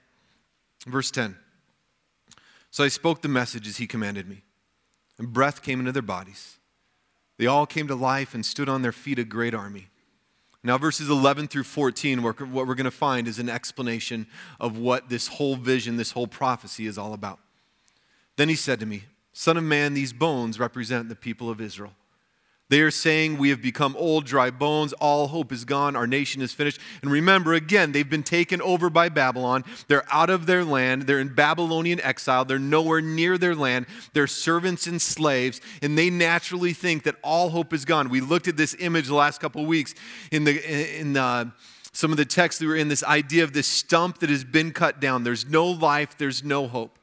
Verse 0.85 1.09
10 1.09 1.35
So 2.69 2.83
I 2.83 2.89
spoke 2.89 3.23
the 3.23 3.27
message 3.27 3.67
as 3.67 3.77
he 3.77 3.87
commanded 3.87 4.29
me, 4.29 4.43
and 5.17 5.33
breath 5.33 5.63
came 5.63 5.79
into 5.79 5.91
their 5.91 6.03
bodies. 6.03 6.59
They 7.39 7.47
all 7.47 7.65
came 7.65 7.87
to 7.87 7.95
life 7.95 8.35
and 8.35 8.45
stood 8.45 8.69
on 8.69 8.83
their 8.83 8.91
feet, 8.91 9.17
a 9.17 9.23
great 9.23 9.55
army. 9.55 9.87
Now, 10.63 10.77
verses 10.77 11.09
11 11.09 11.47
through 11.47 11.63
14, 11.63 12.21
what 12.21 12.39
we're 12.39 12.75
going 12.75 12.85
to 12.85 12.91
find 12.91 13.27
is 13.27 13.39
an 13.39 13.49
explanation 13.49 14.27
of 14.59 14.77
what 14.77 15.09
this 15.09 15.27
whole 15.27 15.55
vision, 15.55 15.97
this 15.97 16.11
whole 16.11 16.27
prophecy 16.27 16.85
is 16.85 16.99
all 16.99 17.11
about. 17.11 17.39
Then 18.37 18.49
he 18.49 18.55
said 18.55 18.79
to 18.79 18.85
me, 18.85 19.03
Son 19.33 19.57
of 19.57 19.63
man, 19.63 19.93
these 19.93 20.13
bones 20.13 20.59
represent 20.59 21.09
the 21.09 21.15
people 21.15 21.49
of 21.49 21.59
Israel. 21.59 21.93
They 22.67 22.81
are 22.81 22.91
saying, 22.91 23.37
We 23.37 23.49
have 23.49 23.61
become 23.61 23.95
old, 23.97 24.25
dry 24.25 24.49
bones. 24.49 24.93
All 24.93 25.27
hope 25.27 25.51
is 25.51 25.65
gone. 25.65 25.95
Our 25.95 26.07
nation 26.07 26.41
is 26.41 26.51
finished. 26.51 26.79
And 27.03 27.11
remember, 27.11 27.53
again, 27.53 27.91
they've 27.91 28.09
been 28.09 28.23
taken 28.23 28.59
over 28.61 28.89
by 28.89 29.09
Babylon. 29.09 29.63
They're 29.87 30.05
out 30.11 30.31
of 30.31 30.47
their 30.47 30.63
land. 30.63 31.03
They're 31.03 31.19
in 31.19 31.35
Babylonian 31.35 32.01
exile. 32.01 32.43
They're 32.43 32.57
nowhere 32.57 33.01
near 33.01 33.37
their 33.37 33.53
land. 33.53 33.85
They're 34.13 34.25
servants 34.25 34.87
and 34.87 34.99
slaves. 34.99 35.61
And 35.83 35.95
they 35.95 36.09
naturally 36.09 36.73
think 36.73 37.03
that 37.03 37.15
all 37.23 37.49
hope 37.49 37.71
is 37.71 37.85
gone. 37.85 38.09
We 38.09 38.21
looked 38.21 38.47
at 38.47 38.57
this 38.57 38.75
image 38.79 39.07
the 39.07 39.15
last 39.15 39.39
couple 39.39 39.61
of 39.61 39.67
weeks 39.67 39.93
in 40.31 40.43
the, 40.43 40.99
in 40.99 41.13
the 41.13 41.51
some 41.91 42.11
of 42.11 42.17
the 42.17 42.25
texts 42.25 42.59
that 42.59 42.67
were 42.67 42.75
in 42.75 42.89
this 42.89 43.05
idea 43.05 43.43
of 43.43 43.53
this 43.53 43.67
stump 43.67 44.19
that 44.19 44.29
has 44.29 44.43
been 44.43 44.71
cut 44.71 44.99
down. 44.99 45.23
There's 45.23 45.47
no 45.47 45.65
life, 45.65 46.17
there's 46.17 46.43
no 46.43 46.67
hope. 46.67 46.94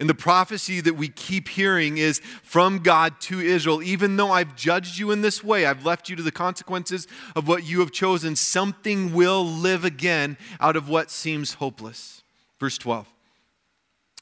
And 0.00 0.08
the 0.08 0.14
prophecy 0.14 0.80
that 0.80 0.94
we 0.94 1.08
keep 1.08 1.46
hearing 1.46 1.98
is 1.98 2.20
from 2.42 2.78
God 2.78 3.20
to 3.20 3.38
Israel 3.38 3.82
even 3.82 4.16
though 4.16 4.30
I've 4.30 4.56
judged 4.56 4.98
you 4.98 5.10
in 5.10 5.20
this 5.20 5.44
way, 5.44 5.66
I've 5.66 5.84
left 5.84 6.08
you 6.08 6.16
to 6.16 6.22
the 6.22 6.32
consequences 6.32 7.06
of 7.36 7.46
what 7.46 7.64
you 7.64 7.80
have 7.80 7.92
chosen, 7.92 8.34
something 8.34 9.12
will 9.12 9.44
live 9.44 9.84
again 9.84 10.38
out 10.58 10.74
of 10.74 10.88
what 10.88 11.10
seems 11.10 11.54
hopeless. 11.54 12.22
Verse 12.58 12.78
12. 12.78 13.12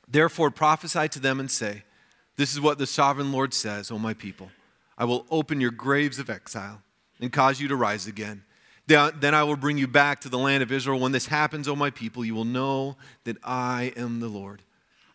Therefore 0.09 0.51
prophesy 0.51 1.09
to 1.11 1.21
them 1.21 1.39
and 1.39 1.49
say, 1.49 1.85
This 2.37 2.53
is 2.53 2.61
what 2.61 2.79
the 2.79 2.87
sovereign 2.87 3.31
Lord 3.31 3.55
says, 3.55 3.93
O 3.93 4.01
my 4.01 4.15
people. 4.15 4.51
I 4.97 5.05
will 5.05 5.27
open 5.31 5.61
your 5.61 5.71
graves 5.71 6.19
of 6.19 6.29
exile 6.29 6.83
and 7.21 7.33
cause 7.33 7.61
you 7.61 7.69
to 7.69 7.77
rise 7.77 8.09
again. 8.09 8.43
Then 8.89 9.35
I 9.35 9.45
will 9.45 9.55
bring 9.55 9.79
you 9.79 9.87
back 9.87 10.23
to 10.23 10.29
the 10.29 10.39
land 10.39 10.65
of 10.65 10.73
Israel. 10.73 10.99
When 10.99 11.13
this 11.13 11.27
happens, 11.27 11.69
O 11.69 11.77
my 11.77 11.91
people, 11.91 12.25
you 12.25 12.35
will 12.35 12.45
know 12.45 12.97
that 13.23 13.37
I 13.45 13.93
am 13.97 14.19
the 14.19 14.29
Lord. 14.29 14.63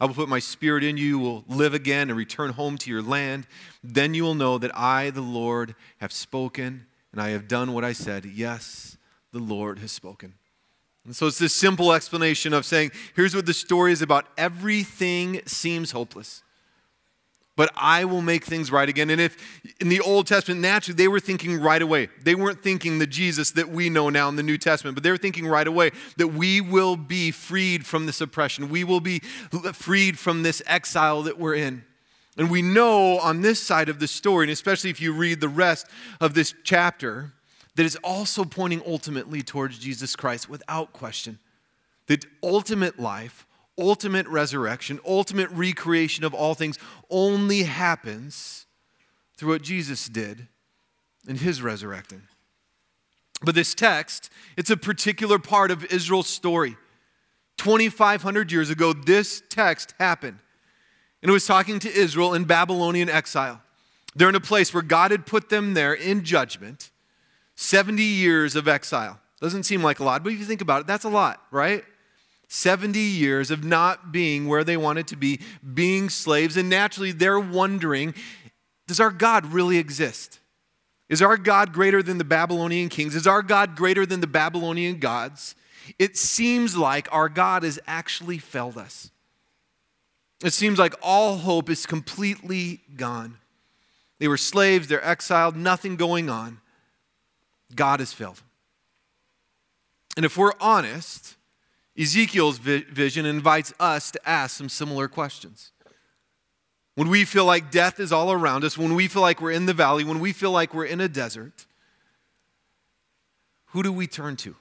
I 0.03 0.05
will 0.05 0.15
put 0.15 0.27
my 0.27 0.39
spirit 0.39 0.83
in 0.83 0.98
you, 0.98 1.05
you 1.05 1.19
will 1.19 1.45
live 1.48 1.74
again 1.74 2.10
and 2.10 2.17
return 2.17 2.50
home 2.50 2.77
to 2.79 2.89
your 2.91 3.01
land. 3.01 3.48
Then 3.81 4.13
you 4.13 4.24
will 4.24 4.36
know 4.36 4.57
that 4.57 4.77
I, 4.77 5.12
the 5.12 5.22
Lord, 5.22 5.75
have 6.01 6.12
spoken 6.12 6.88
and 7.13 7.22
I 7.22 7.29
have 7.29 7.48
done 7.48 7.72
what 7.72 7.86
I 7.86 7.93
said. 7.93 8.25
Yes, 8.25 8.98
the 9.31 9.39
Lord 9.39 9.79
has 9.79 9.93
spoken. 9.93 10.33
And 11.05 11.15
so 11.15 11.27
it's 11.27 11.38
this 11.38 11.53
simple 11.53 11.93
explanation 11.93 12.53
of 12.53 12.65
saying, 12.65 12.91
here's 13.15 13.33
what 13.33 13.45
the 13.45 13.53
story 13.53 13.93
is 13.93 14.01
about. 14.01 14.25
Everything 14.38 15.39
seems 15.45 15.91
hopeless 15.91 16.43
but 17.55 17.72
I 17.75 18.05
will 18.05 18.22
make 18.22 18.45
things 18.45 18.72
right 18.72 18.89
again. 18.89 19.10
And 19.10 19.22
if 19.22 19.38
in 19.79 19.89
the 19.89 20.00
Old 20.00 20.27
Testament, 20.27 20.62
naturally, 20.62 20.95
they 20.95 21.07
were 21.07 21.19
thinking 21.19 21.62
right 21.62 21.81
away. 21.81 22.10
They 22.24 22.36
weren't 22.36 22.63
thinking 22.63 23.00
the 23.00 23.07
Jesus 23.07 23.51
that 23.51 23.69
we 23.69 23.89
know 23.89 24.10
now 24.10 24.27
in 24.29 24.36
the 24.36 24.43
New 24.43 24.57
Testament, 24.57 24.95
but 24.95 25.03
they 25.03 25.12
were 25.12 25.17
thinking 25.17 25.48
right 25.48 25.67
away 25.67 25.91
that 26.17 26.29
we 26.29 26.62
will 26.62 26.95
be 26.95 27.31
freed 27.31 27.86
from 27.86 28.05
this 28.05 28.22
oppression. 28.22 28.69
We 28.69 28.83
will 28.83 29.01
be 29.01 29.19
freed 29.74 30.17
from 30.17 30.43
this 30.43 30.62
exile 30.65 31.22
that 31.24 31.38
we're 31.38 31.55
in. 31.55 31.83
And 32.38 32.50
we 32.50 32.63
know 32.63 33.19
on 33.19 33.41
this 33.41 33.62
side 33.62 33.89
of 33.89 34.00
the 34.00 34.07
story, 34.07 34.45
and 34.45 34.51
especially 34.51 34.89
if 34.89 35.00
you 35.00 35.13
read 35.13 35.39
the 35.39 35.48
rest 35.48 35.86
of 36.19 36.33
this 36.33 36.55
chapter, 36.63 37.33
that 37.75 37.86
it's 37.86 37.95
also 37.98 38.43
pointing 38.43 38.81
ultimately 38.88 39.43
towards 39.43 39.77
Jesus 39.77 40.15
Christ 40.15 40.50
without 40.50 40.93
question. 40.93 41.38
That 42.07 42.25
ultimate 42.41 43.00
life, 43.00 43.45
ultimate 43.77 44.27
resurrection, 44.27 44.99
ultimate 45.05 45.49
recreation 45.51 46.23
of 46.23 46.33
all 46.33 46.53
things 46.53 46.77
only 47.09 47.63
happens 47.63 48.65
through 49.37 49.51
what 49.51 49.61
Jesus 49.61 50.07
did 50.07 50.47
in 51.27 51.37
his 51.37 51.61
resurrecting. 51.61 52.23
But 53.41 53.55
this 53.55 53.73
text, 53.73 54.29
it's 54.57 54.69
a 54.69 54.77
particular 54.77 55.39
part 55.39 55.71
of 55.71 55.83
Israel's 55.85 56.27
story. 56.27 56.77
2,500 57.57 58.51
years 58.51 58.69
ago, 58.69 58.93
this 58.93 59.41
text 59.49 59.93
happened. 59.99 60.39
And 61.21 61.29
it 61.29 61.33
was 61.33 61.45
talking 61.45 61.79
to 61.79 61.91
Israel 61.91 62.33
in 62.33 62.45
Babylonian 62.45 63.09
exile. 63.09 63.61
They're 64.15 64.29
in 64.29 64.35
a 64.35 64.41
place 64.41 64.73
where 64.73 64.83
God 64.83 65.11
had 65.11 65.25
put 65.25 65.49
them 65.49 65.73
there 65.73 65.93
in 65.93 66.23
judgment. 66.23 66.91
70 67.55 68.01
years 68.01 68.55
of 68.55 68.67
exile. 68.67 69.19
Doesn't 69.41 69.63
seem 69.63 69.83
like 69.83 69.99
a 69.99 70.03
lot, 70.03 70.23
but 70.23 70.31
if 70.31 70.39
you 70.39 70.45
think 70.45 70.61
about 70.61 70.81
it, 70.81 70.87
that's 70.87 71.03
a 71.03 71.09
lot, 71.09 71.41
right? 71.51 71.83
70 72.53 73.00
years 73.00 73.50
of 73.50 73.63
not 73.63 74.12
being 74.12 74.48
where 74.48 74.63
they 74.63 74.77
wanted 74.77 75.07
to 75.07 75.15
be, 75.15 75.39
being 75.74 76.07
slaves, 76.07 76.55
and 76.55 76.69
naturally 76.69 77.12
they're 77.12 77.39
wondering 77.39 78.13
does 78.86 79.00
our 79.00 79.12
God 79.12 79.53
really 79.53 79.77
exist? 79.77 80.39
Is 81.10 81.22
our 81.22 81.38
God 81.38 81.74
greater 81.74 82.03
than 82.03 82.17
the 82.17 82.25
Babylonian 82.25 82.89
kings? 82.89 83.15
Is 83.15 83.25
our 83.25 83.41
God 83.41 83.75
greater 83.75 84.05
than 84.05 84.19
the 84.19 84.27
Babylonian 84.27 85.00
gods? 85.00 85.55
It 85.98 86.17
seems 86.17 86.75
like 86.75 87.07
our 87.12 87.29
God 87.29 87.63
has 87.63 87.79
actually 87.88 88.38
failed 88.38 88.77
us. 88.77 89.10
It 90.43 90.51
seems 90.51 90.77
like 90.77 90.93
all 91.01 91.38
hope 91.38 91.69
is 91.69 91.86
completely 91.86 92.81
gone. 92.95 93.38
They 94.19 94.27
were 94.27 94.38
slaves, 94.38 94.89
they're 94.89 95.03
exiled, 95.03 95.55
nothing 95.55 95.95
going 95.95 96.29
on. 96.29 96.60
God 97.74 98.00
has 98.01 98.12
failed. 98.13 98.41
And 100.17 100.25
if 100.25 100.38
we're 100.38 100.53
honest, 100.60 101.38
Ezekiel's 101.97 102.57
vision 102.57 103.25
invites 103.25 103.73
us 103.79 104.12
to 104.12 104.29
ask 104.29 104.57
some 104.57 104.69
similar 104.69 105.07
questions. 105.07 105.71
When 106.95 107.09
we 107.09 107.25
feel 107.25 107.45
like 107.45 107.71
death 107.71 108.00
is 108.00 108.12
all 108.12 108.31
around 108.31 108.63
us, 108.63 108.77
when 108.77 108.95
we 108.95 109.07
feel 109.07 109.21
like 109.21 109.41
we're 109.41 109.51
in 109.51 109.65
the 109.65 109.73
valley, 109.73 110.03
when 110.03 110.19
we 110.19 110.31
feel 110.31 110.51
like 110.51 110.73
we're 110.73 110.85
in 110.85 111.01
a 111.01 111.07
desert, 111.07 111.65
who 113.67 113.81
do 113.81 113.91
we 113.91 114.05
turn 114.07 114.35
to? 114.38 114.55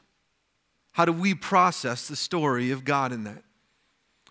How 0.92 1.04
do 1.04 1.12
we 1.12 1.34
process 1.34 2.08
the 2.08 2.16
story 2.16 2.70
of 2.70 2.84
God 2.84 3.12
in 3.12 3.24
that? 3.24 3.42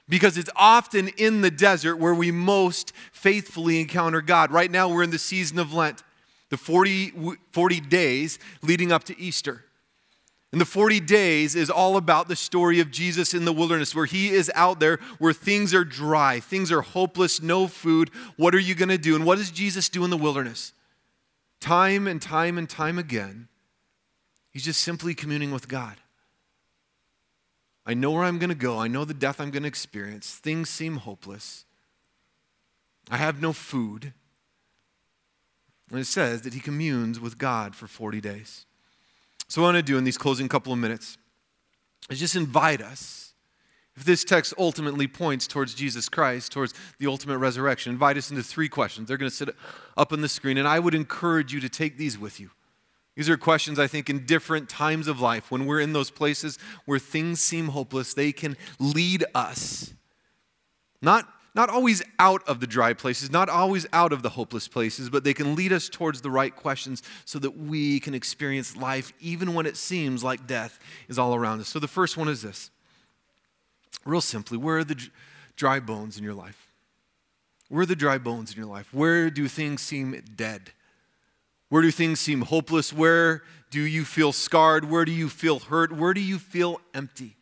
Because 0.10 0.38
it's 0.38 0.50
often 0.56 1.08
in 1.10 1.42
the 1.42 1.52
desert 1.52 1.98
where 1.98 2.14
we 2.14 2.32
most 2.32 2.92
faithfully 3.12 3.80
encounter 3.80 4.22
God. 4.22 4.52
Right 4.52 4.70
now, 4.70 4.90
we're 4.90 5.04
in 5.04 5.12
the 5.12 5.20
season 5.20 5.58
of 5.58 5.74
Lent, 5.74 6.04
the 6.50 6.58
40, 6.58 7.14
40 7.52 7.80
days 7.82 8.38
leading 8.62 8.92
up 8.92 9.04
to 9.06 9.20
Easter. 9.20 9.64
And 10.52 10.60
the 10.60 10.66
40 10.66 11.00
days 11.00 11.56
is 11.56 11.70
all 11.70 11.96
about 11.96 12.28
the 12.28 12.36
story 12.36 12.82
of 12.82 12.92
Jesus 12.92 13.34
in 13.34 13.46
the 13.46 13.54
wilderness, 13.54 13.96
where 13.96 14.06
he 14.06 14.30
is 14.30 14.52
out 14.54 14.82
there, 14.82 15.00
where 15.18 15.32
things 15.32 15.74
are 15.74 15.86
dry, 15.86 16.42
things 16.42 16.72
are 16.72 16.82
hopeless, 16.82 17.42
no 17.42 17.68
food. 17.68 18.10
What 18.36 18.54
are 18.54 18.60
you 18.60 18.76
going 18.76 18.90
to 18.90 18.98
do? 18.98 19.16
And 19.16 19.26
what 19.26 19.38
does 19.38 19.50
Jesus 19.50 19.88
do 19.88 20.04
in 20.04 20.10
the 20.10 20.18
wilderness? 20.18 20.74
Time 21.62 22.06
and 22.06 22.22
time 22.22 22.58
and 22.58 22.70
time 22.70 22.98
again, 22.98 23.48
he's 24.50 24.66
just 24.66 24.82
simply 24.82 25.14
communing 25.14 25.52
with 25.52 25.70
God. 25.70 25.98
I 27.86 27.94
know 27.94 28.12
where 28.12 28.24
I'm 28.24 28.38
going 28.38 28.50
to 28.50 28.56
go. 28.56 28.78
I 28.78 28.88
know 28.88 29.06
the 29.06 29.14
death 29.14 29.40
I'm 29.40 29.52
going 29.52 29.64
to 29.64 29.70
experience. 29.70 30.36
Things 30.36 30.70
seem 30.70 30.98
hopeless. 30.98 31.66
I 33.10 33.18
have 33.18 33.42
no 33.42 33.54
food. 33.54 34.14
And 35.90 36.00
it 36.00 36.06
says 36.06 36.42
that 36.42 36.54
he 36.54 36.60
communes 36.60 37.20
with 37.20 37.38
God 37.38 37.76
for 37.76 37.88
40 37.88 38.22
days. 38.22 38.66
So, 39.52 39.62
what 39.62 39.68
I 39.68 39.74
want 39.74 39.86
to 39.86 39.92
do 39.92 39.98
in 39.98 40.06
these 40.06 40.18
closing 40.18 40.48
couple 40.48 40.72
of 40.72 40.80
minutes 40.80 41.18
is 42.10 42.22
just 42.22 42.38
invite 42.38 42.82
us, 42.82 43.34
if 43.98 44.06
this 44.06 44.24
text 44.24 44.54
ultimately 44.58 45.10
points 45.10 45.46
towards 45.46 45.74
Jesus 45.74 46.08
Christ, 46.08 46.54
towards 46.54 46.74
the 47.00 47.08
ultimate 47.08 47.38
resurrection, 47.38 47.92
invite 47.92 48.16
us 48.16 48.30
into 48.30 48.44
three 48.44 48.70
questions. 48.70 49.10
They're 49.10 49.18
going 49.18 49.30
to 49.30 49.36
sit 49.36 49.50
up 49.98 50.14
on 50.14 50.22
the 50.22 50.30
screen, 50.30 50.58
and 50.58 50.70
I 50.70 50.80
would 50.80 50.96
encourage 50.96 51.54
you 51.54 51.60
to 51.60 51.68
take 51.68 51.98
these 51.98 52.18
with 52.18 52.40
you. 52.40 52.52
These 53.18 53.30
are 53.30 53.36
questions 53.36 53.78
I 53.78 53.88
think 53.88 54.10
in 54.10 54.26
different 54.26 54.70
times 54.70 55.10
of 55.10 55.20
life, 55.20 55.52
when 55.52 55.66
we're 55.66 55.82
in 55.82 55.92
those 55.92 56.12
places 56.12 56.58
where 56.86 56.98
things 56.98 57.42
seem 57.42 57.68
hopeless, 57.68 58.14
they 58.14 58.32
can 58.32 58.56
lead 58.80 59.26
us. 59.36 59.94
Not 61.02 61.28
not 61.54 61.70
always 61.70 62.02
out 62.18 62.48
of 62.48 62.60
the 62.60 62.68
dry 62.68 62.94
places, 62.94 63.30
not 63.30 63.50
always 63.50 63.86
out 63.92 64.14
of 64.14 64.24
the 64.24 64.30
hopeless 64.30 64.68
places, 64.68 65.10
but 65.10 65.24
they 65.24 65.34
can 65.34 65.56
lead 65.56 65.74
us 65.74 65.90
towards 65.90 66.22
the 66.22 66.30
right 66.30 66.56
questions 66.56 67.04
so 67.26 67.40
that 67.40 67.58
we 67.58 68.00
can 68.00 68.14
experience 68.14 68.78
life 68.78 69.12
even 69.20 69.54
when 69.54 69.66
it 69.66 69.76
seems 69.76 70.24
like 70.24 70.48
death 70.48 70.80
is 71.10 71.20
all 71.20 71.36
around 71.36 71.60
us. 71.60 71.68
So 71.68 71.80
the 71.80 71.88
first 71.88 72.18
one 72.18 72.30
is 72.30 72.42
this 72.42 72.72
real 74.06 74.22
simply, 74.22 74.58
where 74.58 74.78
are 74.78 74.84
the 74.84 75.10
dry 75.56 75.80
bones 75.80 76.18
in 76.18 76.24
your 76.24 76.34
life? 76.34 76.68
Where 77.70 77.84
are 77.84 77.86
the 77.86 77.96
dry 77.96 78.18
bones 78.18 78.52
in 78.52 78.58
your 78.58 78.68
life? 78.68 78.94
Where 78.94 79.30
do 79.30 79.48
things 79.48 79.82
seem 79.82 80.22
dead? 80.36 80.72
Where 81.70 81.82
do 81.82 81.92
things 81.92 82.20
seem 82.20 82.42
hopeless? 82.42 82.92
Where 82.92 83.44
do 83.70 83.82
you 83.82 84.04
feel 84.04 84.34
scarred? 84.34 84.90
Where 84.90 85.06
do 85.06 85.12
you 85.12 85.30
feel 85.30 85.60
hurt? 85.60 85.92
Where 85.92 86.14
do 86.14 86.20
you 86.20 86.38
feel 86.38 86.82
empty? 86.94 87.38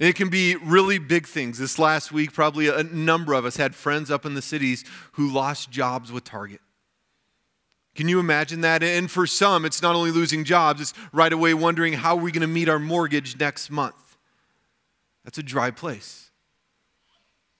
It 0.00 0.14
can 0.14 0.30
be 0.30 0.56
really 0.56 0.98
big 0.98 1.26
things. 1.26 1.58
This 1.58 1.78
last 1.78 2.10
week, 2.10 2.32
probably 2.32 2.68
a 2.68 2.82
number 2.82 3.34
of 3.34 3.44
us 3.44 3.58
had 3.58 3.74
friends 3.74 4.10
up 4.10 4.24
in 4.24 4.32
the 4.32 4.40
cities 4.40 4.82
who 5.12 5.30
lost 5.30 5.70
jobs 5.70 6.10
with 6.10 6.24
Target. 6.24 6.62
Can 7.94 8.08
you 8.08 8.18
imagine 8.18 8.62
that? 8.62 8.82
And 8.82 9.10
for 9.10 9.26
some, 9.26 9.66
it's 9.66 9.82
not 9.82 9.94
only 9.94 10.10
losing 10.10 10.42
jobs, 10.42 10.80
it's 10.80 10.94
right 11.12 11.30
away 11.32 11.52
wondering 11.52 11.92
how 11.92 12.16
are 12.16 12.22
we 12.22 12.32
going 12.32 12.40
to 12.40 12.46
meet 12.46 12.66
our 12.66 12.78
mortgage 12.78 13.38
next 13.38 13.70
month. 13.70 14.16
That's 15.22 15.36
a 15.36 15.42
dry 15.42 15.70
place. 15.70 16.30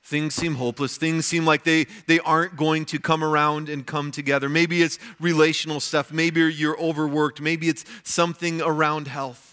Things 0.02 0.34
seem 0.34 0.54
hopeless. 0.54 0.96
Things 0.96 1.26
seem 1.26 1.44
like 1.44 1.64
they, 1.64 1.88
they 2.06 2.20
aren't 2.20 2.56
going 2.56 2.86
to 2.86 2.98
come 2.98 3.22
around 3.22 3.68
and 3.68 3.86
come 3.86 4.10
together. 4.10 4.48
Maybe 4.48 4.82
it's 4.82 4.98
relational 5.20 5.78
stuff. 5.78 6.10
Maybe 6.10 6.40
you're 6.40 6.80
overworked. 6.80 7.42
Maybe 7.42 7.68
it's 7.68 7.84
something 8.02 8.62
around 8.62 9.08
health. 9.08 9.49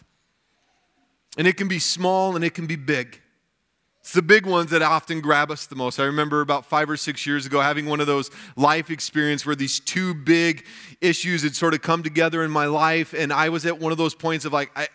And 1.38 1.48
it 1.48 1.56
can 1.56 1.68
be 1.68 1.80
small 1.80 2.36
and 2.36 2.44
it 2.44 2.54
can 2.54 2.66
be 2.68 2.76
big. 2.76 3.22
It's 4.08 4.14
the 4.14 4.22
big 4.22 4.46
ones 4.46 4.72
that 4.72 4.82
often 4.82 5.20
grab 5.20 5.52
us 5.52 5.68
the 5.68 5.76
most. 5.76 6.00
I 6.00 6.06
remember 6.06 6.40
about 6.40 6.66
five 6.66 6.90
or 6.90 6.96
six 6.96 7.28
years 7.28 7.46
ago 7.46 7.60
having 7.60 7.88
one 7.88 8.00
of 8.00 8.08
those 8.08 8.32
life 8.56 8.90
experiences 8.90 9.46
where 9.46 9.54
these 9.56 9.82
two 9.82 10.14
big 10.14 10.66
issues 11.02 11.44
had 11.44 11.58
sort 11.58 11.74
of 11.74 11.82
come 11.82 12.04
together 12.04 12.42
in 12.42 12.50
my 12.50 12.68
life, 12.68 13.14
and 13.14 13.34
I 13.34 13.50
was 13.50 13.66
at 13.66 13.80
one 13.80 13.92
of 13.92 13.98
those 13.98 14.16
points 14.16 14.46
of 14.46 14.54
like, 14.54 14.72
I, 14.78 14.88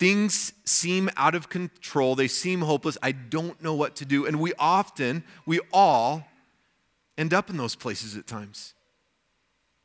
things 0.00 0.52
seem 0.64 1.08
out 1.16 1.36
of 1.36 1.48
control. 1.50 2.16
They 2.16 2.26
seem 2.26 2.62
hopeless. 2.62 2.98
I 3.00 3.12
don't 3.12 3.62
know 3.62 3.74
what 3.74 3.94
to 3.96 4.04
do. 4.04 4.26
And 4.26 4.40
we 4.40 4.52
often, 4.58 5.22
we 5.46 5.60
all 5.72 6.24
end 7.16 7.32
up 7.32 7.48
in 7.48 7.56
those 7.56 7.76
places 7.76 8.16
at 8.16 8.26
times 8.26 8.74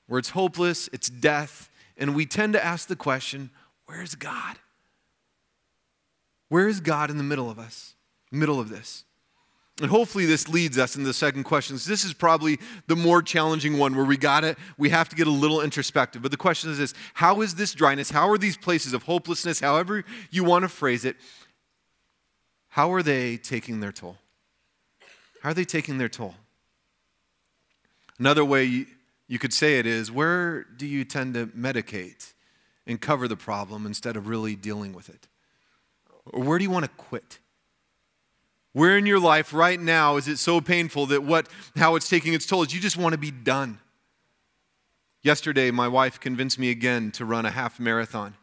where 0.07 0.17
it's 0.17 0.31
hopeless, 0.31 0.89
it's 0.91 1.09
death, 1.09 1.69
and 1.95 2.15
we 2.15 2.25
tend 2.25 2.53
to 2.53 2.65
ask 2.65 2.87
the 2.87 2.95
question, 2.95 3.51
Where's 3.85 4.15
God? 4.15 4.57
Where 6.49 6.67
is 6.67 6.79
God 6.79 7.09
in 7.09 7.17
the 7.17 7.23
middle 7.23 7.49
of 7.49 7.59
us, 7.59 7.95
middle 8.31 8.59
of 8.59 8.69
this? 8.69 9.03
And 9.79 9.91
hopefully 9.91 10.25
this 10.25 10.49
leads 10.49 10.77
us 10.79 10.95
into 10.95 11.05
the 11.05 11.13
second 11.13 11.43
question. 11.43 11.75
This 11.75 12.03
is 12.03 12.13
probably 12.13 12.59
the 12.87 12.95
more 12.95 13.21
challenging 13.21 13.77
one 13.77 13.95
where 13.95 14.05
we 14.05 14.17
got 14.17 14.43
it. 14.43 14.57
we 14.77 14.89
have 14.89 15.07
to 15.09 15.15
get 15.15 15.27
a 15.27 15.31
little 15.31 15.61
introspective. 15.61 16.23
But 16.23 16.31
the 16.31 16.37
question 16.37 16.71
is 16.71 16.79
this, 16.79 16.93
how 17.13 17.41
is 17.41 17.55
this 17.55 17.73
dryness? 17.73 18.09
How 18.09 18.27
are 18.29 18.39
these 18.39 18.57
places 18.57 18.93
of 18.93 19.03
hopelessness, 19.03 19.59
however 19.59 20.03
you 20.31 20.43
want 20.43 20.63
to 20.63 20.69
phrase 20.69 21.05
it, 21.05 21.15
how 22.69 22.91
are 22.91 23.03
they 23.03 23.37
taking 23.37 23.79
their 23.79 23.91
toll? 23.91 24.17
How 25.41 25.49
are 25.49 25.53
they 25.53 25.65
taking 25.65 25.99
their 25.99 26.09
toll? 26.09 26.35
Another 28.17 28.43
way 28.43 28.85
you 29.27 29.39
could 29.39 29.53
say 29.53 29.77
it 29.77 29.85
is 29.85 30.11
where 30.11 30.63
do 30.63 30.87
you 30.87 31.05
tend 31.05 31.35
to 31.35 31.47
medicate 31.47 32.33
and 32.87 32.99
cover 32.99 33.27
the 33.27 33.37
problem 33.37 33.85
instead 33.85 34.15
of 34.15 34.27
really 34.27 34.55
dealing 34.55 34.93
with 34.93 35.07
it? 35.09 35.27
Or 36.33 36.43
where 36.43 36.57
do 36.57 36.63
you 36.63 36.71
want 36.71 36.85
to 36.85 36.91
quit? 36.91 37.39
Where 38.73 38.97
in 38.97 39.05
your 39.05 39.19
life 39.19 39.53
right 39.53 39.79
now 39.79 40.17
is 40.17 40.27
it 40.27 40.37
so 40.37 40.61
painful 40.61 41.07
that 41.07 41.23
what, 41.23 41.47
how 41.75 41.95
it's 41.95 42.07
taking 42.07 42.33
its 42.33 42.45
toll 42.45 42.63
is 42.63 42.73
you 42.73 42.79
just 42.79 42.97
want 42.97 43.13
to 43.13 43.17
be 43.17 43.31
done? 43.31 43.79
Yesterday, 45.23 45.71
my 45.71 45.87
wife 45.87 46.19
convinced 46.19 46.59
me 46.59 46.69
again 46.69 47.11
to 47.13 47.25
run 47.25 47.45
a 47.45 47.49
half 47.49 47.79
marathon, 47.79 48.35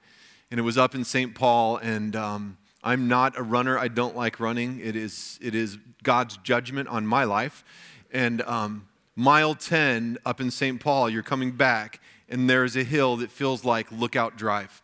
and 0.51 0.59
it 0.59 0.65
was 0.65 0.77
up 0.77 0.95
in 0.95 1.05
St. 1.05 1.35
Paul. 1.35 1.77
And 1.77 2.17
um, 2.17 2.59
I'm 2.83 3.07
not 3.07 3.39
a 3.39 3.43
runner. 3.43 3.79
I 3.79 3.89
don't 3.89 4.17
like 4.17 4.41
running. 4.41 4.81
It 4.81 4.97
is, 4.97 5.39
it 5.41 5.55
is 5.55 5.79
God's 6.03 6.37
judgment 6.39 6.89
on 6.89 7.07
my 7.07 7.25
life. 7.25 7.65
And 8.11 8.43
um, 8.43 8.89
mile 9.17 9.55
10 9.55 10.19
up 10.27 10.41
in 10.41 10.51
St. 10.51 10.81
Paul, 10.81 11.09
you're 11.09 11.23
coming 11.23 11.53
back, 11.53 12.01
and 12.29 12.51
there's 12.51 12.77
a 12.77 12.85
hill 12.85 13.17
that 13.19 13.31
feels 13.31 13.65
like 13.65 13.91
Lookout 13.93 14.37
Drive. 14.37 14.83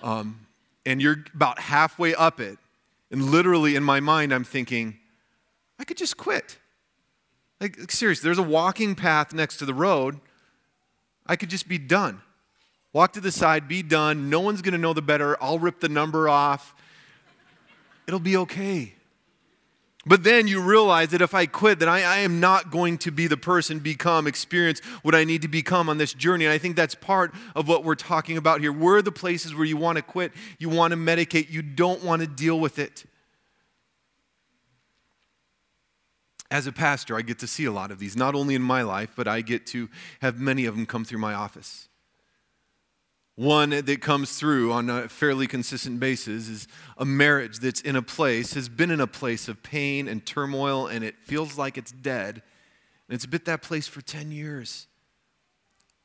Um, 0.00 0.46
and 0.86 1.00
you're 1.00 1.24
about 1.34 1.58
halfway 1.58 2.14
up 2.14 2.40
it, 2.40 2.58
and 3.10 3.22
literally 3.24 3.76
in 3.76 3.82
my 3.82 4.00
mind, 4.00 4.32
I'm 4.32 4.44
thinking, 4.44 4.98
I 5.78 5.84
could 5.84 5.96
just 5.96 6.16
quit. 6.16 6.58
Like, 7.60 7.90
seriously, 7.90 8.26
there's 8.26 8.38
a 8.38 8.42
walking 8.42 8.94
path 8.94 9.34
next 9.34 9.58
to 9.58 9.66
the 9.66 9.74
road. 9.74 10.20
I 11.26 11.36
could 11.36 11.50
just 11.50 11.68
be 11.68 11.78
done. 11.78 12.22
Walk 12.92 13.12
to 13.12 13.20
the 13.20 13.30
side, 13.30 13.68
be 13.68 13.82
done. 13.82 14.30
No 14.30 14.40
one's 14.40 14.62
going 14.62 14.72
to 14.72 14.78
know 14.78 14.92
the 14.92 15.02
better. 15.02 15.40
I'll 15.42 15.58
rip 15.58 15.80
the 15.80 15.88
number 15.88 16.28
off. 16.28 16.74
It'll 18.06 18.18
be 18.18 18.36
okay. 18.38 18.94
But 20.06 20.24
then 20.24 20.48
you 20.48 20.62
realize 20.62 21.10
that 21.10 21.20
if 21.20 21.34
I 21.34 21.44
quit, 21.44 21.78
that 21.80 21.88
I, 21.88 22.02
I, 22.02 22.18
am 22.18 22.40
not 22.40 22.70
going 22.70 22.96
to 22.98 23.10
be 23.10 23.26
the 23.26 23.36
person, 23.36 23.80
become, 23.80 24.26
experience 24.26 24.80
what 25.02 25.14
I 25.14 25.24
need 25.24 25.42
to 25.42 25.48
become 25.48 25.90
on 25.90 25.98
this 25.98 26.14
journey. 26.14 26.46
And 26.46 26.54
I 26.54 26.58
think 26.58 26.74
that's 26.74 26.94
part 26.94 27.34
of 27.54 27.68
what 27.68 27.84
we're 27.84 27.96
talking 27.96 28.38
about 28.38 28.62
here. 28.62 28.72
Where 28.72 28.96
are 28.96 29.02
the 29.02 29.12
places 29.12 29.54
where 29.54 29.66
you 29.66 29.76
want 29.76 29.96
to 29.96 30.02
quit, 30.02 30.32
you 30.58 30.70
want 30.70 30.92
to 30.92 30.96
medicate, 30.96 31.50
you 31.50 31.60
don't 31.60 32.02
want 32.02 32.22
to 32.22 32.26
deal 32.26 32.58
with 32.58 32.78
it? 32.78 33.04
As 36.50 36.66
a 36.66 36.72
pastor, 36.72 37.16
I 37.16 37.20
get 37.20 37.38
to 37.40 37.46
see 37.46 37.66
a 37.66 37.72
lot 37.72 37.90
of 37.90 37.98
these, 37.98 38.16
not 38.16 38.34
only 38.34 38.54
in 38.54 38.62
my 38.62 38.80
life, 38.82 39.12
but 39.14 39.28
I 39.28 39.42
get 39.42 39.66
to 39.66 39.90
have 40.22 40.40
many 40.40 40.64
of 40.64 40.74
them 40.74 40.86
come 40.86 41.04
through 41.04 41.20
my 41.20 41.34
office. 41.34 41.89
One 43.40 43.70
that 43.70 44.02
comes 44.02 44.38
through 44.38 44.70
on 44.70 44.90
a 44.90 45.08
fairly 45.08 45.46
consistent 45.46 45.98
basis 45.98 46.46
is 46.46 46.68
a 46.98 47.06
marriage 47.06 47.60
that's 47.60 47.80
in 47.80 47.96
a 47.96 48.02
place, 48.02 48.52
has 48.52 48.68
been 48.68 48.90
in 48.90 49.00
a 49.00 49.06
place 49.06 49.48
of 49.48 49.62
pain 49.62 50.08
and 50.08 50.26
turmoil, 50.26 50.86
and 50.86 51.02
it 51.02 51.16
feels 51.22 51.56
like 51.56 51.78
it's 51.78 51.90
dead. 51.90 52.42
And 53.08 53.14
it's 53.14 53.24
been 53.24 53.40
that 53.46 53.62
place 53.62 53.88
for 53.88 54.02
10 54.02 54.30
years. 54.30 54.88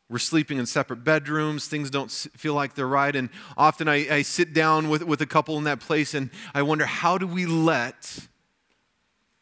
We're 0.08 0.18
sleeping 0.18 0.60
in 0.60 0.66
separate 0.66 1.04
bedrooms. 1.04 1.68
Things 1.68 1.90
don't 1.90 2.10
feel 2.10 2.54
like 2.54 2.74
they're 2.74 2.88
right. 2.88 3.14
And 3.14 3.28
often 3.58 3.90
I, 3.90 4.08
I 4.10 4.22
sit 4.22 4.54
down 4.54 4.88
with, 4.88 5.04
with 5.04 5.20
a 5.20 5.26
couple 5.26 5.58
in 5.58 5.66
that 5.66 5.82
place 5.82 6.14
and 6.14 6.30
I 6.54 6.62
wonder 6.62 6.86
how 6.86 7.18
do 7.18 7.28
we 7.28 7.46
let 7.46 8.18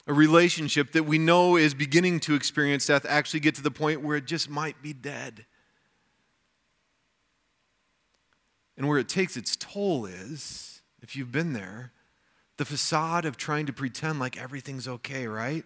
a 0.07 0.13
relationship 0.13 0.93
that 0.93 1.03
we 1.03 1.19
know 1.19 1.57
is 1.57 1.75
beginning 1.75 2.21
to 2.21 2.33
experience 2.33 2.87
death 2.87 3.05
actually 3.07 3.41
get 3.41 3.53
to 3.53 3.61
the 3.61 3.69
point 3.69 4.01
where 4.01 4.17
it 4.17 4.25
just 4.25 4.49
might 4.49 4.81
be 4.81 4.93
dead? 4.93 5.45
And 8.77 8.87
where 8.87 8.97
it 8.97 9.07
takes 9.07 9.37
its 9.37 9.55
toll 9.55 10.05
is, 10.05 10.81
if 11.01 11.15
you've 11.15 11.31
been 11.31 11.53
there, 11.53 11.91
the 12.57 12.65
facade 12.65 13.25
of 13.25 13.37
trying 13.37 13.65
to 13.65 13.73
pretend 13.73 14.19
like 14.19 14.37
everything's 14.37 14.87
okay, 14.87 15.27
right? 15.27 15.63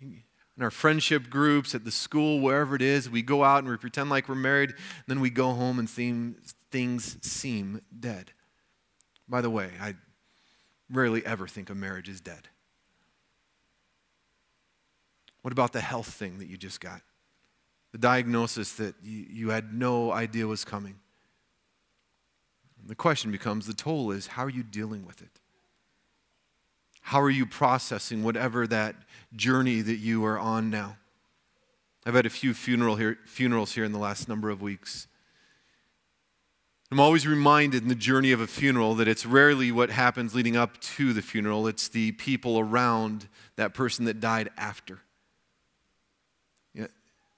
In 0.00 0.62
our 0.62 0.70
friendship 0.70 1.30
groups, 1.30 1.74
at 1.74 1.84
the 1.84 1.90
school, 1.90 2.40
wherever 2.40 2.74
it 2.74 2.82
is, 2.82 3.08
we 3.08 3.22
go 3.22 3.44
out 3.44 3.58
and 3.58 3.68
we 3.68 3.76
pretend 3.76 4.10
like 4.10 4.28
we're 4.28 4.34
married, 4.34 4.70
and 4.70 5.04
then 5.06 5.20
we 5.20 5.30
go 5.30 5.52
home 5.52 5.78
and 5.78 5.88
things 5.88 7.16
seem 7.22 7.80
dead. 7.98 8.32
By 9.28 9.40
the 9.40 9.50
way, 9.50 9.70
I 9.80 9.94
rarely 10.90 11.24
ever 11.24 11.46
think 11.46 11.70
a 11.70 11.74
marriage 11.74 12.08
is 12.08 12.20
dead. 12.20 12.48
What 15.42 15.52
about 15.52 15.72
the 15.72 15.80
health 15.80 16.12
thing 16.12 16.38
that 16.38 16.46
you 16.46 16.56
just 16.56 16.80
got? 16.80 17.00
The 17.92 17.98
diagnosis 17.98 18.72
that 18.74 18.94
you, 19.02 19.26
you 19.28 19.50
had 19.50 19.74
no 19.74 20.12
idea 20.12 20.46
was 20.46 20.64
coming? 20.64 20.96
The 22.84 22.94
question 22.94 23.30
becomes 23.30 23.66
the 23.66 23.74
toll 23.74 24.10
is 24.10 24.28
how 24.28 24.44
are 24.44 24.50
you 24.50 24.62
dealing 24.62 25.06
with 25.06 25.22
it? 25.22 25.40
How 27.02 27.20
are 27.20 27.30
you 27.30 27.46
processing 27.46 28.22
whatever 28.22 28.66
that 28.66 28.96
journey 29.34 29.80
that 29.80 29.96
you 29.96 30.24
are 30.24 30.38
on 30.38 30.70
now? 30.70 30.96
I've 32.04 32.14
had 32.14 32.26
a 32.26 32.30
few 32.30 32.54
funeral 32.54 32.96
here, 32.96 33.18
funerals 33.26 33.72
here 33.72 33.84
in 33.84 33.92
the 33.92 33.98
last 33.98 34.28
number 34.28 34.50
of 34.50 34.60
weeks. 34.60 35.06
I'm 36.90 37.00
always 37.00 37.26
reminded 37.26 37.82
in 37.82 37.88
the 37.88 37.94
journey 37.94 38.32
of 38.32 38.40
a 38.40 38.46
funeral 38.46 38.94
that 38.96 39.08
it's 39.08 39.24
rarely 39.24 39.72
what 39.72 39.90
happens 39.90 40.34
leading 40.34 40.56
up 40.56 40.78
to 40.80 41.12
the 41.12 41.22
funeral, 41.22 41.66
it's 41.66 41.88
the 41.88 42.12
people 42.12 42.58
around 42.58 43.28
that 43.56 43.72
person 43.72 44.04
that 44.04 44.20
died 44.20 44.50
after. 44.56 45.00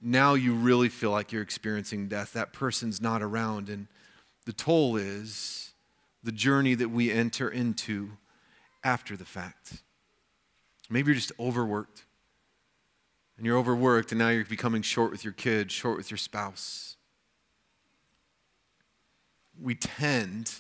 now 0.01 0.35
you 0.35 0.55
really 0.55 0.89
feel 0.89 1.11
like 1.11 1.33
you're 1.33 1.41
experiencing 1.41 2.09
death. 2.09 2.33
That 2.33 2.53
person's 2.53 3.01
not 3.01 3.23
around, 3.23 3.69
and 3.69 3.87
the 4.45 4.53
toll 4.53 4.97
is 4.97 5.73
the 6.23 6.33
journey 6.33 6.75
that 6.75 6.91
we 6.91 7.11
enter 7.11 7.49
into 7.49 8.13
after 8.83 9.17
the 9.17 9.25
fact. 9.25 9.83
Maybe 10.91 11.09
you're 11.09 11.17
just 11.17 11.33
overworked. 11.39 12.05
And 13.37 13.45
you're 13.45 13.59
overworked, 13.59 14.13
and 14.13 14.19
now 14.19 14.29
you're 14.29 14.45
becoming 14.45 14.83
short 14.83 15.11
with 15.11 15.25
your 15.25 15.33
kids, 15.33 15.73
short 15.73 15.97
with 15.97 16.11
your 16.11 16.19
spouse. 16.19 16.97
We 19.61 19.75
tend 19.75 20.53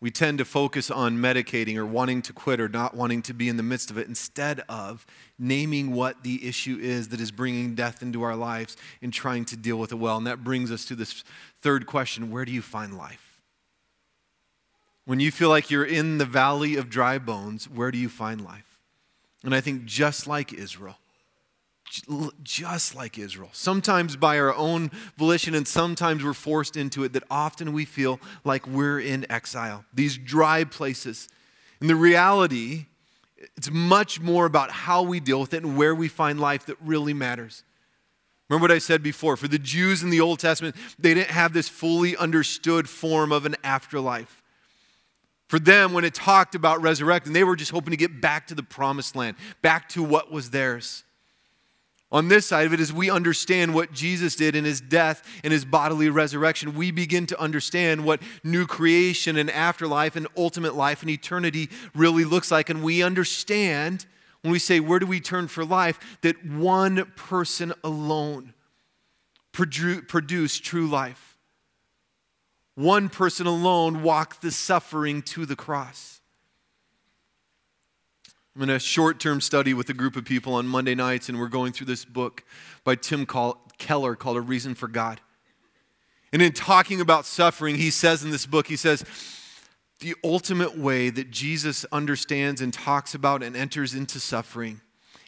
we 0.00 0.10
tend 0.12 0.38
to 0.38 0.44
focus 0.44 0.90
on 0.90 1.18
medicating 1.18 1.76
or 1.76 1.84
wanting 1.84 2.22
to 2.22 2.32
quit 2.32 2.60
or 2.60 2.68
not 2.68 2.94
wanting 2.94 3.20
to 3.22 3.34
be 3.34 3.48
in 3.48 3.56
the 3.56 3.64
midst 3.64 3.90
of 3.90 3.98
it 3.98 4.06
instead 4.06 4.62
of 4.68 5.04
naming 5.38 5.92
what 5.92 6.22
the 6.22 6.46
issue 6.46 6.78
is 6.80 7.08
that 7.08 7.20
is 7.20 7.32
bringing 7.32 7.74
death 7.74 8.00
into 8.00 8.22
our 8.22 8.36
lives 8.36 8.76
and 9.02 9.12
trying 9.12 9.44
to 9.46 9.56
deal 9.56 9.76
with 9.76 9.90
it 9.90 9.96
well. 9.96 10.16
And 10.16 10.26
that 10.26 10.44
brings 10.44 10.70
us 10.70 10.84
to 10.86 10.94
this 10.94 11.24
third 11.60 11.86
question 11.86 12.30
where 12.30 12.44
do 12.44 12.52
you 12.52 12.62
find 12.62 12.96
life? 12.96 13.40
When 15.04 15.18
you 15.20 15.32
feel 15.32 15.48
like 15.48 15.70
you're 15.70 15.84
in 15.84 16.18
the 16.18 16.26
valley 16.26 16.76
of 16.76 16.90
dry 16.90 17.18
bones, 17.18 17.68
where 17.68 17.90
do 17.90 17.98
you 17.98 18.08
find 18.08 18.44
life? 18.44 18.78
And 19.42 19.54
I 19.54 19.60
think 19.60 19.84
just 19.84 20.26
like 20.26 20.52
Israel, 20.52 20.98
just 22.42 22.94
like 22.94 23.18
Israel. 23.18 23.50
Sometimes 23.52 24.16
by 24.16 24.38
our 24.38 24.54
own 24.54 24.90
volition, 25.16 25.54
and 25.54 25.66
sometimes 25.66 26.22
we're 26.22 26.34
forced 26.34 26.76
into 26.76 27.04
it, 27.04 27.12
that 27.12 27.24
often 27.30 27.72
we 27.72 27.84
feel 27.84 28.20
like 28.44 28.66
we're 28.66 29.00
in 29.00 29.30
exile, 29.30 29.84
these 29.92 30.18
dry 30.18 30.64
places. 30.64 31.28
And 31.80 31.88
the 31.88 31.96
reality, 31.96 32.86
it's 33.56 33.70
much 33.70 34.20
more 34.20 34.46
about 34.46 34.70
how 34.70 35.02
we 35.02 35.20
deal 35.20 35.40
with 35.40 35.54
it 35.54 35.62
and 35.62 35.76
where 35.76 35.94
we 35.94 36.08
find 36.08 36.40
life 36.40 36.66
that 36.66 36.76
really 36.80 37.14
matters. 37.14 37.64
Remember 38.48 38.64
what 38.64 38.72
I 38.72 38.78
said 38.78 39.02
before? 39.02 39.36
For 39.36 39.48
the 39.48 39.58
Jews 39.58 40.02
in 40.02 40.10
the 40.10 40.20
Old 40.20 40.38
Testament, 40.38 40.74
they 40.98 41.14
didn't 41.14 41.30
have 41.30 41.52
this 41.52 41.68
fully 41.68 42.16
understood 42.16 42.88
form 42.88 43.30
of 43.30 43.44
an 43.44 43.56
afterlife. 43.62 44.42
For 45.48 45.58
them, 45.58 45.92
when 45.92 46.04
it 46.04 46.14
talked 46.14 46.54
about 46.54 46.82
resurrecting, 46.82 47.32
they 47.32 47.44
were 47.44 47.56
just 47.56 47.70
hoping 47.70 47.90
to 47.90 47.96
get 47.96 48.20
back 48.20 48.46
to 48.48 48.54
the 48.54 48.62
promised 48.62 49.16
land, 49.16 49.36
back 49.62 49.88
to 49.90 50.02
what 50.02 50.30
was 50.30 50.50
theirs. 50.50 51.04
On 52.10 52.28
this 52.28 52.46
side 52.46 52.66
of 52.66 52.72
it, 52.72 52.80
as 52.80 52.90
we 52.90 53.10
understand 53.10 53.74
what 53.74 53.92
Jesus 53.92 54.34
did 54.34 54.56
in 54.56 54.64
his 54.64 54.80
death 54.80 55.22
and 55.44 55.52
his 55.52 55.66
bodily 55.66 56.08
resurrection, 56.08 56.74
we 56.74 56.90
begin 56.90 57.26
to 57.26 57.38
understand 57.38 58.04
what 58.04 58.22
new 58.42 58.66
creation 58.66 59.36
and 59.36 59.50
afterlife 59.50 60.16
and 60.16 60.26
ultimate 60.34 60.74
life 60.74 61.02
and 61.02 61.10
eternity 61.10 61.68
really 61.94 62.24
looks 62.24 62.50
like. 62.50 62.70
And 62.70 62.82
we 62.82 63.02
understand 63.02 64.06
when 64.40 64.52
we 64.52 64.58
say, 64.58 64.80
Where 64.80 64.98
do 64.98 65.06
we 65.06 65.20
turn 65.20 65.48
for 65.48 65.66
life? 65.66 66.18
that 66.22 66.46
one 66.46 67.12
person 67.14 67.74
alone 67.84 68.54
produced 69.52 70.64
true 70.64 70.86
life. 70.86 71.36
One 72.74 73.08
person 73.08 73.46
alone 73.46 74.02
walked 74.02 74.40
the 74.40 74.52
suffering 74.52 75.20
to 75.22 75.44
the 75.44 75.56
cross. 75.56 76.17
I'm 78.58 78.64
in 78.64 78.70
a 78.70 78.80
short 78.80 79.20
term 79.20 79.40
study 79.40 79.72
with 79.72 79.88
a 79.88 79.94
group 79.94 80.16
of 80.16 80.24
people 80.24 80.54
on 80.54 80.66
Monday 80.66 80.96
nights, 80.96 81.28
and 81.28 81.38
we're 81.38 81.46
going 81.46 81.72
through 81.72 81.86
this 81.86 82.04
book 82.04 82.42
by 82.82 82.96
Tim 82.96 83.24
Keller 83.24 84.16
called 84.16 84.36
A 84.36 84.40
Reason 84.40 84.74
for 84.74 84.88
God. 84.88 85.20
And 86.32 86.42
in 86.42 86.50
talking 86.50 87.00
about 87.00 87.24
suffering, 87.24 87.76
he 87.76 87.90
says 87.90 88.24
in 88.24 88.32
this 88.32 88.46
book, 88.46 88.66
he 88.66 88.74
says, 88.74 89.04
the 90.00 90.16
ultimate 90.24 90.76
way 90.76 91.08
that 91.08 91.30
Jesus 91.30 91.86
understands 91.92 92.60
and 92.60 92.74
talks 92.74 93.14
about 93.14 93.44
and 93.44 93.56
enters 93.56 93.94
into 93.94 94.18
suffering 94.18 94.80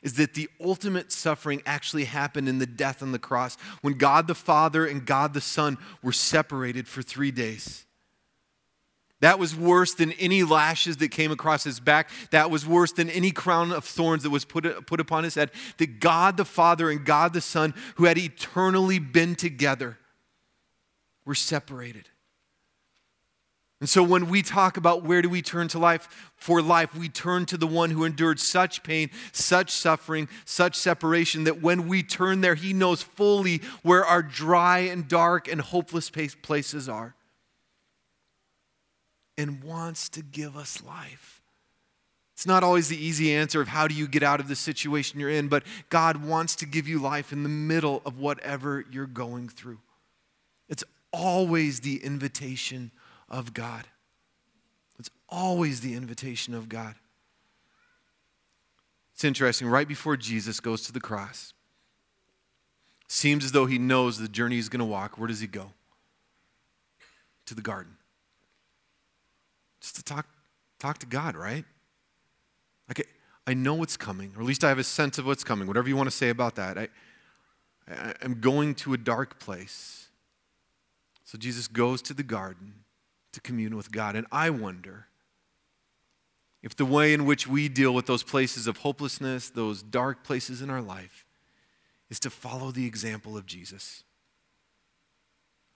is 0.03 0.15
that 0.15 0.35
the 0.35 0.49
ultimate 0.61 1.13
suffering 1.13 1.63
actually 1.65 2.07
happened 2.07 2.49
in 2.49 2.59
the 2.59 2.67
death 2.67 3.01
on 3.01 3.13
the 3.13 3.19
cross 3.21 3.57
when 3.81 3.95
God 3.95 4.27
the 4.27 4.35
Father 4.35 4.85
and 4.85 5.07
God 5.07 5.35
the 5.35 5.41
Son 5.41 5.79
were 6.03 6.11
separated 6.11 6.89
for 6.89 7.01
three 7.01 7.31
days. 7.31 7.87
That 9.21 9.39
was 9.39 9.55
worse 9.55 9.93
than 9.95 10.13
any 10.13 10.43
lashes 10.43 10.97
that 10.99 11.11
came 11.11 11.31
across 11.31 11.63
his 11.65 11.79
back. 11.79 12.09
That 12.31 12.51
was 12.51 12.67
worse 12.67 12.93
than 12.93 13.11
any 13.11 13.31
crown 13.31 13.71
of 13.71 13.85
thorns 13.85 14.23
that 14.23 14.31
was 14.31 14.47
put, 14.47 14.87
put 14.87 14.99
upon 14.99 15.25
his 15.25 15.35
head. 15.35 15.51
That 15.77 16.01
God 16.01 16.39
the 16.39 16.45
Father 16.47 16.91
and 16.91 17.05
God 17.05 17.35
the 17.35 17.43
Son, 17.43 17.75
who 17.97 18.07
had 18.07 18.17
eternally 18.17 18.99
been 18.99 19.35
together, 19.35 19.99
were 21.27 21.35
separated. 21.35 22.09
And 23.81 23.89
so 23.89 24.03
when 24.03 24.29
we 24.29 24.43
talk 24.43 24.77
about 24.77 25.05
where 25.05 25.23
do 25.23 25.29
we 25.31 25.41
turn 25.41 25.69
to 25.69 25.79
life 25.79 26.33
for 26.37 26.61
life, 26.61 26.95
we 26.95 27.09
turn 27.09 27.47
to 27.47 27.57
the 27.57 27.67
one 27.67 27.91
who 27.91 28.05
endured 28.05 28.39
such 28.39 28.83
pain, 28.83 29.11
such 29.33 29.71
suffering, 29.71 30.29
such 30.45 30.77
separation 30.77 31.45
that 31.45 31.63
when 31.63 31.89
we 31.89 32.03
turn 32.03 32.43
there, 32.43 32.55
he 32.55 32.75
knows 32.75 33.03
fully 33.03 33.63
where 33.83 34.05
our 34.05 34.23
dry 34.23 34.81
and 34.81 35.09
dark 35.09 35.49
and 35.49 35.61
hopeless 35.61 36.11
places 36.11 36.89
are 36.89 37.15
and 39.37 39.63
wants 39.63 40.09
to 40.11 40.23
give 40.23 40.57
us 40.57 40.83
life. 40.83 41.43
It's 42.35 42.47
not 42.47 42.65
always 42.65 42.89
the 42.89 42.97
easy 42.97 43.35
answer 43.35 43.61
of 43.61 43.69
how 43.69 43.87
do 43.87 43.95
you 43.95 44.09
get 44.09 44.23
out 44.23 44.41
of 44.41 44.49
the 44.49 44.57
situation 44.57 45.21
you're 45.21 45.29
in, 45.29 45.49
but 45.49 45.63
God 45.91 46.25
wants 46.25 46.57
to 46.57 46.67
give 46.67 46.89
you 46.89 46.99
life 46.99 47.33
in 47.33 47.43
the 47.43 47.51
middle 47.51 48.01
of 48.07 48.19
whatever 48.19 48.85
you're 48.91 49.07
going 49.07 49.51
through. 49.51 49.79
It's 50.69 50.85
always 51.13 51.81
the 51.81 51.97
invitation 52.03 52.93
of 53.29 53.53
God. 53.53 53.85
It's 54.99 55.11
always 55.29 55.83
the 55.83 55.95
invitation 55.95 56.55
of 56.55 56.71
God. 56.71 56.95
It's 59.13 59.25
interesting, 59.25 59.69
right 59.69 59.87
before 59.87 60.17
Jesus 60.17 60.61
goes 60.61 60.81
to 60.85 60.93
the 60.93 61.01
cross, 61.01 61.53
seems 63.07 63.45
as 63.45 63.53
though 63.53 63.67
he 63.67 63.79
knows 63.79 64.19
the 64.19 64.29
journey 64.29 64.55
he's 64.55 64.71
going 64.71 64.79
to 64.79 64.87
walk. 64.87 65.19
Where 65.19 65.29
does 65.29 65.41
he 65.41 65.47
go? 65.47 65.73
To 67.45 67.55
the 67.55 67.61
garden. 67.61 67.97
Just 69.81 69.97
to 69.97 70.03
talk, 70.03 70.27
talk 70.79 70.99
to 70.99 71.07
God, 71.07 71.37
right? 71.37 71.65
Like, 72.89 73.07
I 73.47 73.55
know 73.55 73.75
what's 73.75 73.97
coming, 73.97 74.33
or 74.37 74.43
at 74.43 74.47
least 74.47 74.65
I 74.65 74.69
have 74.69 74.79
a 74.79 74.85
sense 74.85 75.19
of 75.19 75.27
what's 75.27 75.45
coming, 75.45 75.67
whatever 75.67 75.89
you 75.89 75.97
want 75.97 76.09
to 76.09 76.17
say 76.17 76.29
about 76.29 76.57
that. 76.57 76.79
I, 76.79 76.89
I, 77.91 78.15
I'm 78.23 78.41
going 78.41 78.75
to 78.77 78.93
a 78.93 78.99
dark 78.99 79.41
place. 79.41 80.09
So 81.25 81.39
Jesus 81.39 81.69
goes 81.69 82.03
to 82.03 82.15
the 82.15 82.23
garden 82.23 82.85
to 83.33 83.41
commune 83.41 83.77
with 83.77 83.93
God. 83.93 84.17
And 84.17 84.27
I 84.33 84.51
wonder 84.51 85.07
if 86.63 86.77
the 86.77 86.85
way 86.85 87.15
in 87.15 87.25
which 87.25 87.47
we 87.47 87.69
deal 87.69 87.95
with 87.95 88.07
those 88.07 88.23
places 88.23 88.67
of 88.67 88.79
hopelessness, 88.79 89.49
those 89.49 89.83
dark 89.83 90.25
places 90.25 90.61
in 90.61 90.69
our 90.69 90.83
life, 90.83 91.25
is 92.11 92.21
to 92.21 92.31
follow 92.31 92.71
the 92.71 92.87
example 92.87 93.37
of 93.37 93.47
Jesus. 93.47 94.03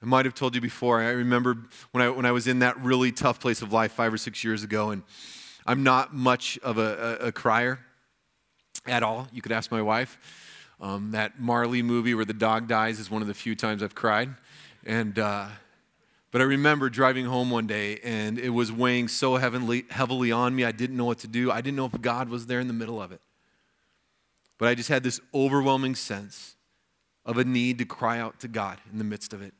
I 0.04 0.06
might 0.06 0.26
have 0.26 0.34
told 0.34 0.54
you 0.54 0.60
before, 0.60 1.00
I 1.00 1.12
remember 1.12 1.56
when 1.92 2.04
I, 2.04 2.10
when 2.10 2.26
I 2.26 2.32
was 2.32 2.46
in 2.46 2.58
that 2.58 2.78
really 2.78 3.10
tough 3.10 3.40
place 3.40 3.62
of 3.62 3.72
life 3.72 3.92
five 3.92 4.12
or 4.12 4.18
six 4.18 4.44
years 4.44 4.62
ago, 4.62 4.90
and 4.90 5.02
I'm 5.64 5.82
not 5.82 6.12
much 6.14 6.58
of 6.58 6.76
a, 6.76 7.18
a, 7.22 7.28
a 7.28 7.32
crier 7.32 7.78
at 8.86 9.02
all. 9.02 9.28
You 9.32 9.40
could 9.40 9.50
ask 9.50 9.70
my 9.70 9.80
wife. 9.80 10.18
Um, 10.78 11.12
that 11.12 11.40
Marley 11.40 11.80
movie 11.80 12.12
where 12.14 12.26
the 12.26 12.34
dog 12.34 12.68
dies 12.68 13.00
is 13.00 13.10
one 13.10 13.22
of 13.22 13.28
the 13.28 13.32
few 13.32 13.54
times 13.54 13.82
I've 13.82 13.94
cried. 13.94 14.28
And, 14.84 15.18
uh, 15.18 15.46
but 16.30 16.42
I 16.42 16.44
remember 16.44 16.90
driving 16.90 17.24
home 17.24 17.50
one 17.50 17.66
day 17.66 17.98
and 18.04 18.38
it 18.38 18.50
was 18.50 18.70
weighing 18.70 19.08
so 19.08 19.36
heavily, 19.36 19.86
heavily 19.88 20.30
on 20.30 20.54
me, 20.54 20.66
I 20.66 20.72
didn't 20.72 20.98
know 20.98 21.06
what 21.06 21.20
to 21.20 21.28
do. 21.28 21.50
I 21.50 21.62
didn't 21.62 21.78
know 21.78 21.86
if 21.86 21.98
God 22.02 22.28
was 22.28 22.44
there 22.44 22.60
in 22.60 22.66
the 22.66 22.74
middle 22.74 23.00
of 23.00 23.10
it. 23.10 23.22
But 24.58 24.68
I 24.68 24.74
just 24.74 24.90
had 24.90 25.02
this 25.02 25.18
overwhelming 25.32 25.94
sense 25.94 26.56
of 27.24 27.38
a 27.38 27.44
need 27.44 27.78
to 27.78 27.86
cry 27.86 28.18
out 28.18 28.38
to 28.40 28.48
God 28.48 28.82
in 28.92 28.98
the 28.98 29.04
midst 29.04 29.32
of 29.32 29.40
it. 29.40 29.54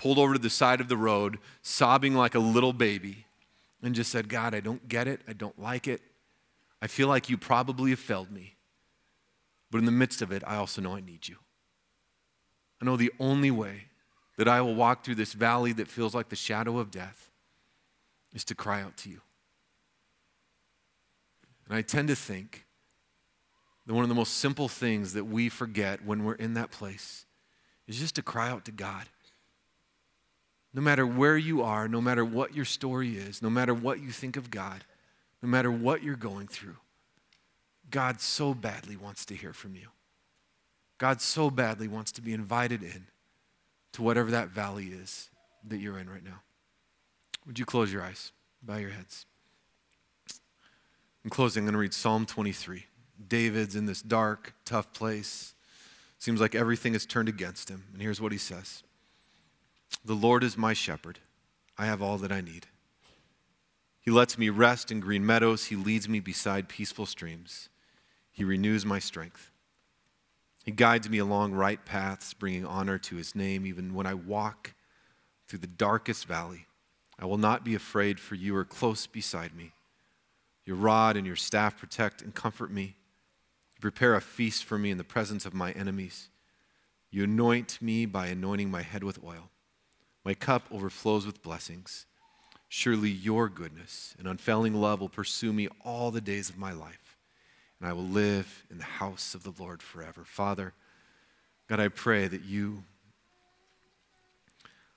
Pulled 0.00 0.18
over 0.18 0.32
to 0.32 0.38
the 0.38 0.48
side 0.48 0.80
of 0.80 0.88
the 0.88 0.96
road, 0.96 1.38
sobbing 1.60 2.14
like 2.14 2.34
a 2.34 2.38
little 2.38 2.72
baby, 2.72 3.26
and 3.82 3.94
just 3.94 4.10
said, 4.10 4.30
God, 4.30 4.54
I 4.54 4.60
don't 4.60 4.88
get 4.88 5.06
it. 5.06 5.20
I 5.28 5.34
don't 5.34 5.60
like 5.60 5.86
it. 5.86 6.00
I 6.80 6.86
feel 6.86 7.06
like 7.06 7.28
you 7.28 7.36
probably 7.36 7.90
have 7.90 7.98
failed 7.98 8.30
me. 8.30 8.54
But 9.70 9.76
in 9.76 9.84
the 9.84 9.92
midst 9.92 10.22
of 10.22 10.32
it, 10.32 10.42
I 10.46 10.56
also 10.56 10.80
know 10.80 10.96
I 10.96 11.02
need 11.02 11.28
you. 11.28 11.36
I 12.80 12.86
know 12.86 12.96
the 12.96 13.12
only 13.20 13.50
way 13.50 13.88
that 14.38 14.48
I 14.48 14.62
will 14.62 14.74
walk 14.74 15.04
through 15.04 15.16
this 15.16 15.34
valley 15.34 15.74
that 15.74 15.86
feels 15.86 16.14
like 16.14 16.30
the 16.30 16.34
shadow 16.36 16.78
of 16.78 16.90
death 16.90 17.30
is 18.32 18.42
to 18.44 18.54
cry 18.54 18.80
out 18.80 18.96
to 18.98 19.10
you. 19.10 19.20
And 21.68 21.76
I 21.76 21.82
tend 21.82 22.08
to 22.08 22.16
think 22.16 22.64
that 23.86 23.92
one 23.92 24.02
of 24.02 24.08
the 24.08 24.14
most 24.14 24.38
simple 24.38 24.66
things 24.66 25.12
that 25.12 25.24
we 25.24 25.50
forget 25.50 26.06
when 26.06 26.24
we're 26.24 26.36
in 26.36 26.54
that 26.54 26.70
place 26.70 27.26
is 27.86 27.98
just 27.98 28.14
to 28.14 28.22
cry 28.22 28.48
out 28.48 28.64
to 28.64 28.72
God. 28.72 29.04
No 30.72 30.80
matter 30.80 31.06
where 31.06 31.36
you 31.36 31.62
are, 31.62 31.88
no 31.88 32.00
matter 32.00 32.24
what 32.24 32.54
your 32.54 32.64
story 32.64 33.16
is, 33.16 33.42
no 33.42 33.50
matter 33.50 33.74
what 33.74 34.00
you 34.00 34.10
think 34.10 34.36
of 34.36 34.50
God, 34.50 34.84
no 35.42 35.48
matter 35.48 35.70
what 35.70 36.02
you're 36.02 36.16
going 36.16 36.46
through, 36.46 36.76
God 37.90 38.20
so 38.20 38.54
badly 38.54 38.96
wants 38.96 39.24
to 39.26 39.34
hear 39.34 39.52
from 39.52 39.74
you. 39.74 39.88
God 40.98 41.20
so 41.20 41.50
badly 41.50 41.88
wants 41.88 42.12
to 42.12 42.22
be 42.22 42.32
invited 42.32 42.82
in 42.82 43.06
to 43.92 44.02
whatever 44.02 44.30
that 44.30 44.48
valley 44.48 44.88
is 44.88 45.30
that 45.66 45.78
you're 45.78 45.98
in 45.98 46.08
right 46.08 46.24
now. 46.24 46.42
Would 47.46 47.58
you 47.58 47.64
close 47.64 47.92
your 47.92 48.02
eyes, 48.02 48.32
bow 48.62 48.76
your 48.76 48.90
heads? 48.90 49.26
In 51.24 51.30
closing, 51.30 51.62
I'm 51.62 51.66
going 51.66 51.72
to 51.72 51.78
read 51.78 51.94
Psalm 51.94 52.26
23. 52.26 52.86
David's 53.28 53.76
in 53.76 53.86
this 53.86 54.02
dark, 54.02 54.54
tough 54.64 54.92
place. 54.92 55.54
Seems 56.18 56.40
like 56.40 56.54
everything 56.54 56.94
is 56.94 57.06
turned 57.06 57.28
against 57.28 57.68
him. 57.68 57.84
And 57.92 58.00
here's 58.00 58.20
what 58.20 58.32
he 58.32 58.38
says 58.38 58.84
The 60.04 60.14
Lord 60.14 60.42
is 60.42 60.56
my 60.56 60.72
shepherd. 60.72 61.18
I 61.76 61.86
have 61.86 62.00
all 62.00 62.18
that 62.18 62.32
I 62.32 62.40
need. 62.40 62.66
He 64.00 64.10
lets 64.10 64.38
me 64.38 64.48
rest 64.48 64.90
in 64.90 65.00
green 65.00 65.24
meadows. 65.26 65.66
He 65.66 65.76
leads 65.76 66.08
me 66.08 66.20
beside 66.20 66.68
peaceful 66.68 67.06
streams. 67.06 67.68
He 68.32 68.44
renews 68.44 68.86
my 68.86 68.98
strength. 68.98 69.50
He 70.64 70.70
guides 70.72 71.08
me 71.08 71.18
along 71.18 71.52
right 71.52 71.84
paths, 71.84 72.32
bringing 72.32 72.64
honor 72.64 72.98
to 72.98 73.16
his 73.16 73.34
name. 73.34 73.66
Even 73.66 73.94
when 73.94 74.06
I 74.06 74.14
walk 74.14 74.74
through 75.46 75.58
the 75.58 75.66
darkest 75.66 76.26
valley, 76.26 76.66
I 77.18 77.26
will 77.26 77.38
not 77.38 77.64
be 77.64 77.74
afraid, 77.74 78.18
for 78.18 78.34
you 78.34 78.56
are 78.56 78.64
close 78.64 79.06
beside 79.06 79.54
me. 79.54 79.72
Your 80.64 80.76
rod 80.76 81.16
and 81.16 81.26
your 81.26 81.36
staff 81.36 81.78
protect 81.78 82.22
and 82.22 82.34
comfort 82.34 82.70
me. 82.70 82.96
You 83.74 83.80
prepare 83.80 84.14
a 84.14 84.20
feast 84.20 84.64
for 84.64 84.78
me 84.78 84.90
in 84.90 84.98
the 84.98 85.04
presence 85.04 85.44
of 85.44 85.52
my 85.52 85.72
enemies. 85.72 86.28
You 87.10 87.24
anoint 87.24 87.82
me 87.82 88.06
by 88.06 88.28
anointing 88.28 88.70
my 88.70 88.82
head 88.82 89.04
with 89.04 89.22
oil. 89.22 89.50
My 90.24 90.34
cup 90.34 90.64
overflows 90.70 91.26
with 91.26 91.42
blessings. 91.42 92.06
Surely 92.68 93.10
your 93.10 93.48
goodness 93.48 94.14
and 94.18 94.28
unfailing 94.28 94.74
love 94.74 95.00
will 95.00 95.08
pursue 95.08 95.52
me 95.52 95.68
all 95.84 96.10
the 96.10 96.20
days 96.20 96.48
of 96.48 96.58
my 96.58 96.72
life 96.72 97.10
and 97.80 97.88
I 97.88 97.92
will 97.92 98.04
live 98.04 98.64
in 98.70 98.78
the 98.78 98.84
house 98.84 99.34
of 99.34 99.42
the 99.42 99.54
Lord 99.58 99.82
forever. 99.82 100.22
Father, 100.24 100.74
God, 101.68 101.80
I 101.80 101.88
pray 101.88 102.28
that 102.28 102.44
you 102.44 102.84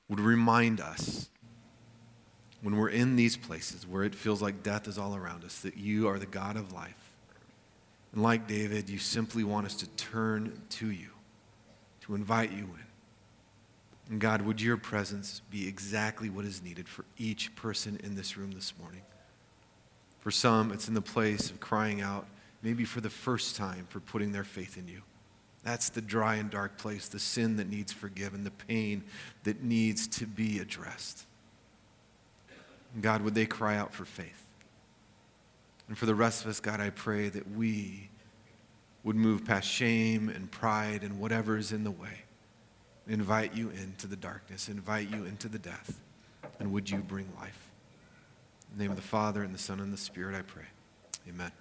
would 0.10 0.20
remind 0.20 0.82
us 0.82 1.30
when 2.62 2.76
we're 2.76 2.90
in 2.90 3.16
these 3.16 3.38
places 3.38 3.88
where 3.88 4.04
it 4.04 4.14
feels 4.14 4.42
like 4.42 4.64
death 4.64 4.88
is 4.88 4.98
all 4.98 5.16
around 5.16 5.44
us 5.44 5.60
that 5.62 5.78
you 5.78 6.08
are 6.10 6.20
the 6.20 6.26
God 6.26 6.58
of 6.58 6.74
life. 6.74 7.14
And 8.12 8.22
like 8.22 8.48
David, 8.48 8.90
you 8.90 9.00
simply 9.00 9.44
want 9.44 9.66
us 9.66 9.76
to 9.76 9.88
turn 9.88 10.62
to 10.72 10.92
you, 10.92 11.10
to 12.02 12.16
invite 12.16 12.52
you 12.52 12.66
in. 12.66 12.93
And 14.10 14.20
God, 14.20 14.42
would 14.42 14.62
your 14.62 14.78
presence 14.78 15.42
be 15.50 15.68
exactly 15.68 16.30
what 16.30 16.46
is 16.46 16.62
needed 16.62 16.88
for 16.88 17.06
each 17.18 17.56
person 17.56 18.00
in 18.04 18.16
this 18.16 18.38
room 18.38 18.52
this 18.52 18.74
morning? 18.80 19.02
For 20.20 20.32
some, 20.32 20.72
it's 20.72 20.88
in 20.88 20.94
the 20.94 21.02
place 21.02 21.50
of 21.50 21.60
crying 21.60 22.02
out 22.02 22.26
maybe 22.62 22.86
for 22.86 23.02
the 23.02 23.10
first 23.10 23.56
time, 23.56 23.86
for 23.90 24.00
putting 24.00 24.32
their 24.32 24.46
faith 24.46 24.78
in 24.78 24.88
you. 24.88 25.02
That's 25.64 25.90
the 25.90 26.02
dry 26.02 26.36
and 26.36 26.50
dark 26.50 26.78
place, 26.78 27.08
the 27.08 27.20
sin 27.20 27.58
that 27.58 27.70
needs 27.70 27.92
forgiven, 27.92 28.44
the 28.44 28.52
pain 28.52 29.04
that 29.44 29.64
needs 29.64 30.08
to 30.08 30.26
be 30.26 30.60
addressed. 30.60 31.26
God, 33.02 33.22
would 33.22 33.36
they 33.36 33.46
cry 33.46 33.78
out 33.78 33.94
for 33.94 34.06
faith? 34.06 34.46
And 35.88 35.98
for 35.98 36.06
the 36.06 36.16
rest 36.16 36.44
of 36.44 36.50
us, 36.50 36.60
God, 36.60 36.80
I 36.80 36.90
pray 36.90 37.30
that 37.30 37.52
we 37.52 38.10
would 39.04 39.16
move 39.16 39.46
past 39.46 39.68
shame 39.68 40.30
and 40.30 40.50
pride 40.50 41.04
and 41.04 41.20
whatever 41.20 41.58
is 41.58 41.72
in 41.72 41.84
the 41.84 41.92
way. 41.92 42.22
Invite 43.08 43.54
you 43.54 43.70
into 43.70 44.08
the 44.08 44.16
darkness, 44.16 44.70
invite 44.70 45.10
you 45.10 45.26
into 45.26 45.50
the 45.50 45.60
death, 45.60 46.00
and 46.60 46.72
would 46.72 46.90
you 46.90 47.00
bring 47.00 47.28
life? 47.40 47.70
In 48.72 48.78
the 48.78 48.84
name 48.84 48.92
of 48.92 48.98
the 48.98 49.04
Father, 49.04 49.44
and 49.44 49.54
the 49.54 49.60
Son, 49.60 49.80
and 49.80 49.92
the 49.92 49.98
Spirit, 49.98 50.36
I 50.36 50.42
pray. 50.42 50.66
Amen. 51.28 51.52